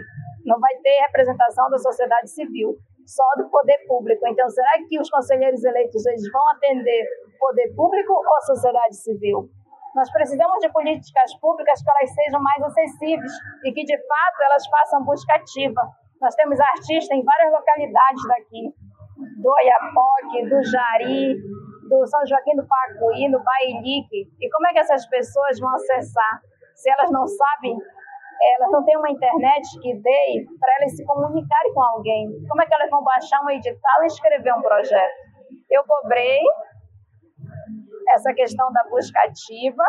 não 0.45 0.59
vai 0.59 0.75
ter 0.83 1.07
representação 1.07 1.71
da 1.71 1.79
sociedade 1.79 2.31
civil, 2.31 2.75
só 3.07 3.25
do 3.37 3.49
poder 3.51 3.79
público. 3.87 4.27
Então, 4.27 4.49
será 4.49 4.73
que 4.89 4.99
os 4.99 5.09
conselheiros 5.11 5.63
eleitos 5.65 6.05
eles 6.07 6.31
vão 6.33 6.49
atender 6.51 7.05
poder 7.39 7.73
público 7.75 8.13
ou 8.13 8.37
a 8.37 8.41
sociedade 8.41 8.97
civil? 8.97 9.49
Nós 9.95 10.11
precisamos 10.13 10.59
de 10.61 10.73
políticas 10.73 11.35
públicas 11.41 11.83
que 11.83 11.91
elas 11.91 12.15
sejam 12.15 12.41
mais 12.41 12.63
acessíveis 12.63 13.33
e 13.65 13.73
que, 13.73 13.85
de 13.85 13.97
fato, 13.97 14.43
elas 14.43 14.67
façam 14.69 15.05
busca 15.05 15.35
ativa. 15.35 15.83
Nós 16.21 16.35
temos 16.35 16.61
artistas 16.61 17.17
em 17.17 17.25
várias 17.25 17.51
localidades 17.51 18.23
daqui, 18.29 18.75
do 19.43 19.51
Oiapoque, 19.51 20.49
do 20.49 20.63
Jari, 20.65 21.37
do 21.89 22.07
São 22.07 22.27
Joaquim 22.27 22.57
do 22.57 22.67
Pacuí, 22.67 23.29
no 23.29 23.43
Bailique. 23.43 24.31
E 24.41 24.51
como 24.51 24.69
é 24.69 24.73
que 24.73 24.79
essas 24.81 25.07
pessoas 25.07 25.59
vão 25.59 25.75
acessar 25.75 26.41
se 26.75 26.91
elas 26.91 27.11
não 27.11 27.27
sabem 27.27 27.77
elas 28.43 28.71
não 28.73 28.85
têm 28.85 28.97
uma 28.97 29.11
internet 29.11 29.69
que 29.83 29.95
dê 29.97 30.47
para 30.59 30.77
elas 30.81 30.97
se 30.97 31.05
comunicarem 31.05 31.75
com 31.75 31.83
alguém. 31.83 32.27
Como 32.49 32.63
é 32.63 32.67
que 32.67 32.75
elas 32.75 32.89
vão 32.89 33.05
baixar 33.05 33.39
um 33.45 33.51
edital 33.51 34.03
e 34.03 34.07
escrever 34.07 34.55
um 34.55 34.63
projeto? 34.63 35.15
Eu 35.71 35.85
cobrei 35.85 36.39
essa 38.09 38.33
questão 38.33 38.73
da 38.73 38.83
busca 38.89 39.21
ativa 39.21 39.85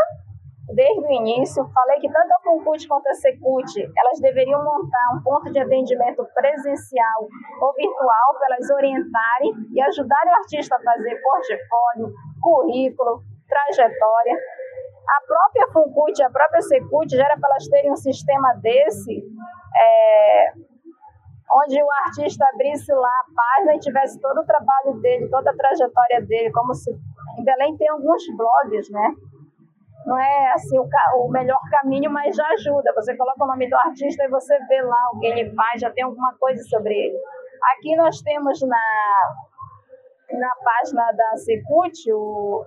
desde 0.67 1.01
o 1.01 1.11
início. 1.11 1.67
Falei 1.73 1.99
que 1.99 2.11
tanto 2.11 2.31
a 2.31 2.41
Concute 2.43 2.87
quanto 2.87 3.07
a 3.07 3.13
Secult, 3.13 3.71
elas 3.97 4.19
deveriam 4.19 4.63
montar 4.63 5.15
um 5.15 5.23
ponto 5.23 5.51
de 5.51 5.59
atendimento 5.59 6.25
presencial 6.33 7.27
ou 7.61 7.73
virtual 7.73 8.33
para 8.37 8.55
elas 8.55 8.69
orientarem 8.69 9.53
e 9.73 9.81
ajudarem 9.81 10.31
o 10.31 10.35
artista 10.35 10.75
a 10.75 10.81
fazer 10.81 11.21
portfólio, 11.21 12.13
currículo, 12.41 13.23
trajetória 13.47 14.37
a 15.11 15.21
própria 15.25 15.67
Funcut, 15.73 16.23
a 16.23 16.29
própria 16.29 16.61
Secult, 16.61 17.15
já 17.15 17.25
era 17.25 17.37
para 17.37 17.49
elas 17.51 17.67
terem 17.67 17.91
um 17.91 17.95
sistema 17.95 18.53
desse, 18.61 19.17
é, 19.75 20.53
onde 21.53 21.81
o 21.81 21.91
artista 22.05 22.45
abrisse 22.53 22.93
lá 22.93 23.09
a 23.09 23.25
página 23.35 23.75
e 23.75 23.79
tivesse 23.79 24.19
todo 24.21 24.39
o 24.39 24.45
trabalho 24.45 24.99
dele, 25.01 25.29
toda 25.29 25.51
a 25.51 25.55
trajetória 25.55 26.21
dele, 26.21 26.51
como 26.51 26.73
se 26.73 26.91
em 26.91 27.43
Belém 27.43 27.75
tem 27.77 27.89
alguns 27.89 28.23
blogs, 28.37 28.89
né? 28.91 29.13
Não 30.05 30.17
é 30.17 30.51
assim 30.53 30.79
o, 30.79 30.87
o 31.23 31.29
melhor 31.29 31.59
caminho, 31.69 32.09
mas 32.11 32.35
já 32.35 32.47
ajuda. 32.47 32.93
Você 32.95 33.15
coloca 33.15 33.43
o 33.43 33.47
nome 33.47 33.69
do 33.69 33.75
artista 33.75 34.23
e 34.23 34.29
você 34.29 34.57
vê 34.67 34.81
lá 34.81 35.09
o 35.13 35.19
que 35.19 35.27
ele 35.27 35.53
faz, 35.53 35.81
já 35.81 35.91
tem 35.91 36.03
alguma 36.03 36.33
coisa 36.39 36.61
sobre 36.63 36.93
ele. 36.93 37.17
Aqui 37.75 37.95
nós 37.95 38.19
temos 38.21 38.59
na, 38.61 38.77
na 40.31 40.55
página 40.63 41.11
da 41.11 41.37
Secult 41.37 41.93
o, 42.11 42.65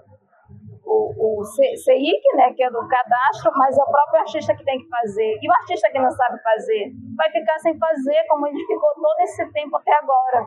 o, 0.87 1.41
o 1.41 1.45
CIC, 1.45 2.37
né, 2.37 2.53
que 2.55 2.63
é 2.63 2.71
do 2.71 2.87
cadastro, 2.87 3.51
mas 3.57 3.77
é 3.77 3.83
o 3.83 3.91
próprio 3.91 4.21
artista 4.21 4.55
que 4.55 4.65
tem 4.65 4.79
que 4.79 4.89
fazer. 4.89 5.39
E 5.43 5.49
o 5.49 5.53
artista 5.53 5.91
que 5.91 5.99
não 5.99 6.11
sabe 6.11 6.41
fazer 6.43 6.93
vai 7.17 7.31
ficar 7.31 7.59
sem 7.59 7.77
fazer, 7.79 8.25
como 8.29 8.47
ele 8.47 8.65
ficou 8.65 8.95
todo 8.95 9.21
esse 9.21 9.51
tempo 9.53 9.77
até 9.77 9.93
agora. 9.97 10.47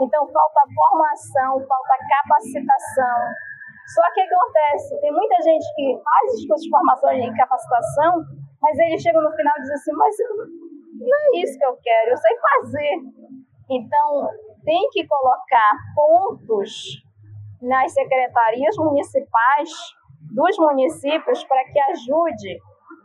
Então, 0.00 0.26
falta 0.26 0.60
formação, 0.74 1.66
falta 1.66 1.94
capacitação. 2.08 3.34
Só 3.92 4.02
que 4.14 4.20
acontece? 4.20 5.00
Tem 5.00 5.12
muita 5.12 5.36
gente 5.42 5.64
que 5.74 6.00
faz 6.02 6.32
os 6.34 6.46
cursos 6.46 6.64
de 6.64 6.70
formação 6.70 7.12
e 7.12 7.36
capacitação, 7.36 8.24
mas 8.60 8.78
eles 8.78 9.02
chegam 9.02 9.22
no 9.22 9.30
final 9.32 9.54
e 9.58 9.60
dizem 9.60 9.74
assim: 9.74 9.92
Mas 9.92 10.16
não 11.00 11.18
é 11.18 11.42
isso 11.42 11.58
que 11.58 11.64
eu 11.64 11.76
quero, 11.82 12.10
eu 12.10 12.16
sei 12.16 12.36
fazer. 12.38 12.94
Então, 13.70 14.28
tem 14.64 14.88
que 14.90 15.06
colocar 15.06 15.72
pontos 15.94 17.02
nas 17.60 17.92
secretarias 17.92 18.76
municipais 18.76 19.70
dos 20.32 20.56
municípios 20.58 21.44
para 21.44 21.64
que 21.64 21.80
ajude 21.80 22.60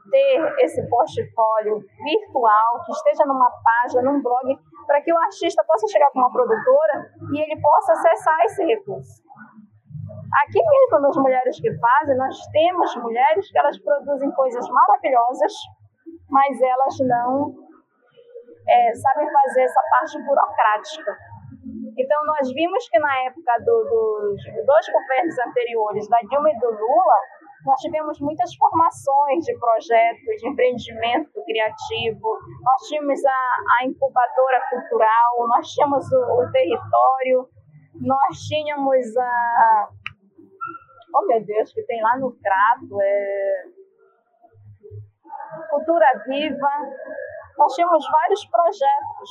ter 0.09 0.55
esse 0.63 0.87
portfólio 0.89 1.79
virtual, 2.03 2.83
que 2.85 2.91
esteja 2.91 3.25
numa 3.25 3.49
página, 3.63 4.01
num 4.01 4.21
blog, 4.21 4.57
para 4.87 5.01
que 5.01 5.13
o 5.13 5.17
artista 5.17 5.63
possa 5.65 5.87
chegar 5.87 6.09
com 6.11 6.19
uma 6.19 6.31
produtora 6.31 7.11
e 7.31 7.41
ele 7.41 7.61
possa 7.61 7.93
acessar 7.93 8.39
esse 8.45 8.65
recurso. 8.65 9.21
Aqui 10.43 10.61
mesmo 10.61 10.99
nas 11.01 11.17
Mulheres 11.17 11.59
que 11.59 11.71
Fazem, 11.79 12.17
nós 12.17 12.37
temos 12.51 12.95
mulheres 12.97 13.51
que 13.51 13.57
elas 13.57 13.77
produzem 13.79 14.31
coisas 14.31 14.67
maravilhosas, 14.69 15.53
mas 16.29 16.61
elas 16.61 16.95
não 17.01 17.53
é, 18.67 18.93
sabem 18.93 19.27
fazer 19.31 19.63
essa 19.63 19.81
parte 19.91 20.21
burocrática. 20.23 21.17
Então, 21.97 22.25
nós 22.25 22.51
vimos 22.53 22.87
que 22.89 22.99
na 22.99 23.23
época 23.23 23.57
do, 23.59 23.83
dos 23.83 24.43
dois 24.65 24.85
governos 24.93 25.39
anteriores, 25.47 26.07
da 26.07 26.19
Dilma 26.29 26.49
e 26.51 26.59
do 26.59 26.69
Lula, 26.69 27.19
nós 27.65 27.79
tivemos 27.81 28.19
muitas 28.21 28.55
formações 28.55 29.43
de 29.43 29.57
projetos, 29.59 30.35
de 30.39 30.47
empreendimento 30.47 31.43
criativo, 31.43 32.37
nós 32.61 32.81
tínhamos 32.87 33.19
a, 33.25 33.81
a 33.81 33.85
incubadora 33.85 34.61
cultural, 34.69 35.47
nós 35.47 35.67
tínhamos 35.67 36.09
o, 36.11 36.41
o 36.41 36.51
território, 36.51 37.49
nós 37.95 38.37
tínhamos 38.47 39.17
a. 39.17 39.89
Oh 41.13 41.25
meu 41.25 41.43
Deus, 41.43 41.73
que 41.73 41.83
tem 41.83 42.01
lá 42.01 42.17
no 42.17 42.31
Crato, 42.31 43.01
é. 43.01 43.63
Cultura 45.69 46.05
Viva, 46.27 46.71
nós 47.57 47.73
tínhamos 47.73 48.05
vários 48.09 48.45
projetos 48.45 49.29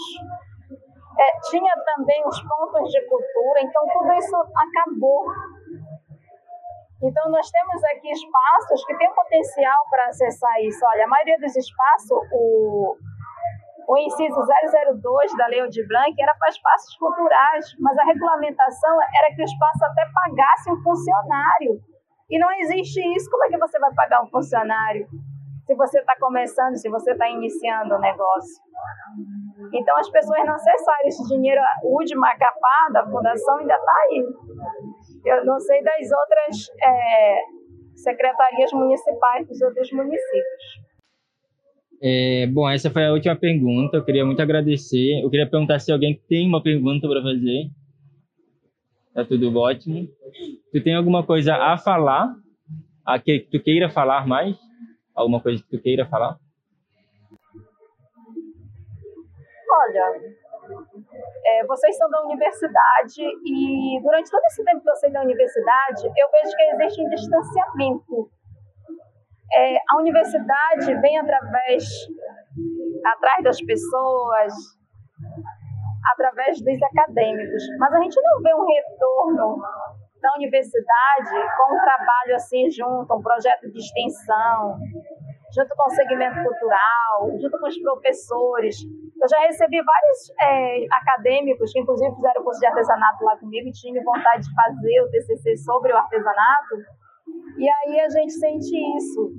é, 1.19 1.41
tinha 1.51 1.75
também 1.85 2.25
os 2.25 2.41
pontos 2.43 2.91
de 2.93 3.01
cultura, 3.07 3.61
então 3.61 3.83
tudo 3.93 4.13
isso 4.15 4.37
acabou. 4.37 5.27
Então, 7.03 7.31
nós 7.31 7.51
temos 7.51 7.85
aqui 7.85 8.11
espaços 8.11 8.85
que 8.85 8.97
têm 8.97 9.13
potencial 9.15 9.85
para 9.91 10.07
acessar 10.09 10.61
isso. 10.63 10.85
Olha, 10.85 11.05
a 11.05 11.09
maioria 11.09 11.39
dos 11.39 11.55
espaços, 11.57 12.11
o, 12.33 12.97
o 13.89 13.97
inciso 13.97 14.37
002 15.01 15.37
da 15.39 15.47
Lei 15.47 15.67
de 15.69 15.87
Blanc 15.89 16.15
era 16.21 16.35
para 16.35 16.51
espaços 16.51 16.95
culturais, 16.99 17.65
mas 17.81 17.97
a 17.97 18.05
regulamentação 18.05 18.99
era 19.01 19.35
que 19.35 19.41
o 19.41 19.45
espaço 19.45 19.83
até 19.83 20.05
pagasse 20.13 20.71
um 20.71 20.83
funcionário. 20.83 21.81
E 22.29 22.39
não 22.39 22.53
existe 22.53 23.01
isso. 23.17 23.31
Como 23.31 23.45
é 23.47 23.49
que 23.49 23.57
você 23.57 23.79
vai 23.79 23.91
pagar 23.95 24.23
um 24.23 24.29
funcionário 24.29 25.09
se 25.67 25.75
você 25.75 26.01
está 26.01 26.15
começando, 26.21 26.77
se 26.77 26.91
você 26.91 27.13
está 27.13 27.31
iniciando 27.31 27.95
o 27.95 27.99
negócio? 27.99 28.63
Então 29.73 29.97
as 29.97 30.11
pessoas 30.11 30.45
não 30.45 30.55
acessaram 30.55 31.07
esse 31.07 31.27
dinheiro. 31.27 31.63
O 31.83 32.05
de 32.05 32.15
Macapá, 32.15 32.91
da 32.93 33.07
fundação, 33.07 33.57
ainda 33.57 33.75
está 33.75 33.93
aí. 34.05 34.23
Eu 35.25 35.47
não 35.47 35.59
sei 35.59 35.83
das 35.83 36.13
outras 36.13 36.69
é, 36.85 37.39
secretarias 37.97 38.71
municipais 38.75 39.49
dos 39.49 39.63
outros 39.63 39.91
municípios. 39.93 40.88
É, 42.01 42.47
bom, 42.47 42.69
essa 42.69 42.91
foi 42.91 43.07
a 43.07 43.13
última 43.13 43.37
pergunta. 43.37 43.97
Eu 43.97 44.05
queria 44.05 44.25
muito 44.25 44.41
agradecer. 44.41 45.23
Eu 45.23 45.31
queria 45.31 45.49
perguntar 45.49 45.79
se 45.79 45.91
alguém 45.93 46.21
tem 46.29 46.47
uma 46.47 46.63
pergunta 46.63 47.09
para 47.09 47.23
fazer. 47.23 47.71
Tá 49.15 49.25
tudo 49.25 49.57
ótimo. 49.59 50.09
Tu 50.73 50.83
tem 50.83 50.95
alguma 50.95 51.25
coisa 51.25 51.57
a 51.57 51.77
falar? 51.77 52.35
A 53.05 53.19
que 53.19 53.41
tu 53.51 53.61
queira 53.61 53.89
falar 53.89 54.27
mais? 54.27 54.57
Alguma 55.15 55.41
coisa 55.41 55.63
que 55.63 55.77
tu 55.77 55.83
queira 55.83 56.07
falar? 56.07 56.39
olha, 59.79 60.21
é, 61.47 61.67
vocês 61.67 61.97
são 61.97 62.11
da 62.11 62.23
universidade 62.23 63.23
e 63.23 64.01
durante 64.03 64.31
todo 64.31 64.43
esse 64.47 64.65
tempo 64.65 64.83
que 64.83 64.91
eu 64.91 64.97
sei 64.97 65.11
da 65.11 65.23
universidade, 65.23 66.07
eu 66.07 66.31
vejo 66.31 66.57
que 66.57 66.63
existe 66.63 67.03
um 67.03 67.09
distanciamento. 67.09 68.31
É, 69.55 69.77
a 69.77 69.99
universidade 69.99 70.95
vem 71.01 71.19
através, 71.19 71.85
atrás 73.05 73.45
das 73.45 73.61
pessoas, 73.63 74.53
através 76.13 76.61
dos 76.61 76.83
acadêmicos, 76.83 77.63
mas 77.79 77.93
a 77.93 78.01
gente 78.03 78.21
não 78.21 78.43
vê 78.43 78.55
um 78.55 78.67
retorno 78.67 79.63
da 80.21 80.35
universidade 80.37 81.31
com 81.57 81.75
um 81.75 81.81
trabalho 81.81 82.35
assim 82.35 82.71
junto, 82.71 83.15
um 83.15 83.23
projeto 83.23 83.71
de 83.71 83.79
extensão, 83.79 84.79
junto 85.55 85.75
com 85.77 85.87
o 85.87 85.95
segmento 85.95 86.43
cultural, 86.43 87.39
junto 87.41 87.59
com 87.59 87.69
os 87.69 87.79
professores. 87.81 88.77
Eu 89.21 89.29
já 89.29 89.41
recebi 89.41 89.81
vários 89.83 90.31
é, 90.41 90.87
acadêmicos 90.93 91.73
que, 91.73 91.81
inclusive, 91.81 92.15
fizeram 92.15 92.45
curso 92.45 92.61
de 92.61 92.67
artesanato 92.67 93.25
lá 93.25 93.37
comigo 93.37 93.69
e 93.69 93.73
tinham 93.73 94.05
vontade 94.05 94.43
de 94.43 94.55
fazer 94.55 95.01
o 95.03 95.11
TCC 95.11 95.57
sobre 95.57 95.93
o 95.93 95.97
artesanato. 95.97 96.77
E 97.59 97.69
aí 97.69 98.01
a 98.01 98.09
gente 98.09 98.33
sente 98.33 98.75
isso. 98.97 99.31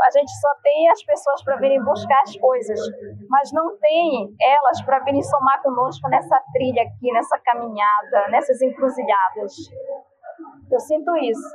A 0.00 0.10
gente 0.10 0.30
só 0.40 0.48
tem 0.62 0.88
as 0.90 1.04
pessoas 1.04 1.44
para 1.44 1.56
virem 1.56 1.84
buscar 1.84 2.22
as 2.22 2.34
coisas, 2.36 2.80
mas 3.28 3.52
não 3.52 3.76
tem 3.78 4.34
elas 4.40 4.80
para 4.82 5.00
virem 5.00 5.22
somar 5.22 5.62
conosco 5.62 6.08
nessa 6.08 6.40
trilha 6.52 6.82
aqui, 6.82 7.12
nessa 7.12 7.38
caminhada, 7.38 8.28
nessas 8.30 8.62
encruzilhadas. 8.62 9.52
Eu 10.70 10.80
sinto 10.80 11.14
isso. 11.18 11.54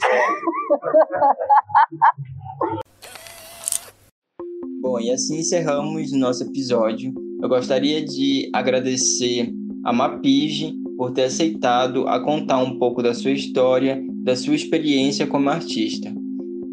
Bom, 4.80 4.98
e 4.98 5.10
assim 5.10 5.40
encerramos 5.40 6.10
nosso 6.12 6.44
episódio. 6.44 7.12
Eu 7.40 7.48
gostaria 7.48 8.04
de 8.04 8.50
agradecer 8.54 9.52
a 9.84 9.92
Mapige 9.92 10.74
por 10.96 11.12
ter 11.12 11.24
aceitado 11.24 12.08
a 12.08 12.22
contar 12.22 12.58
um 12.58 12.78
pouco 12.78 13.02
da 13.02 13.14
sua 13.14 13.30
história, 13.30 14.02
da 14.22 14.36
sua 14.36 14.54
experiência 14.54 15.26
como 15.26 15.48
artista. 15.48 16.12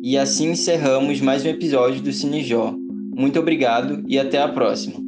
E 0.04 0.18
assim 0.18 0.52
encerramos 0.52 1.22
mais 1.22 1.46
um 1.46 1.50
episódio 1.50 2.02
do 2.02 2.12
Cinejó. 2.12 2.76
Muito 3.16 3.40
obrigado 3.40 4.04
e 4.08 4.20
até 4.20 4.42
a 4.42 4.48
próxima. 4.48 5.07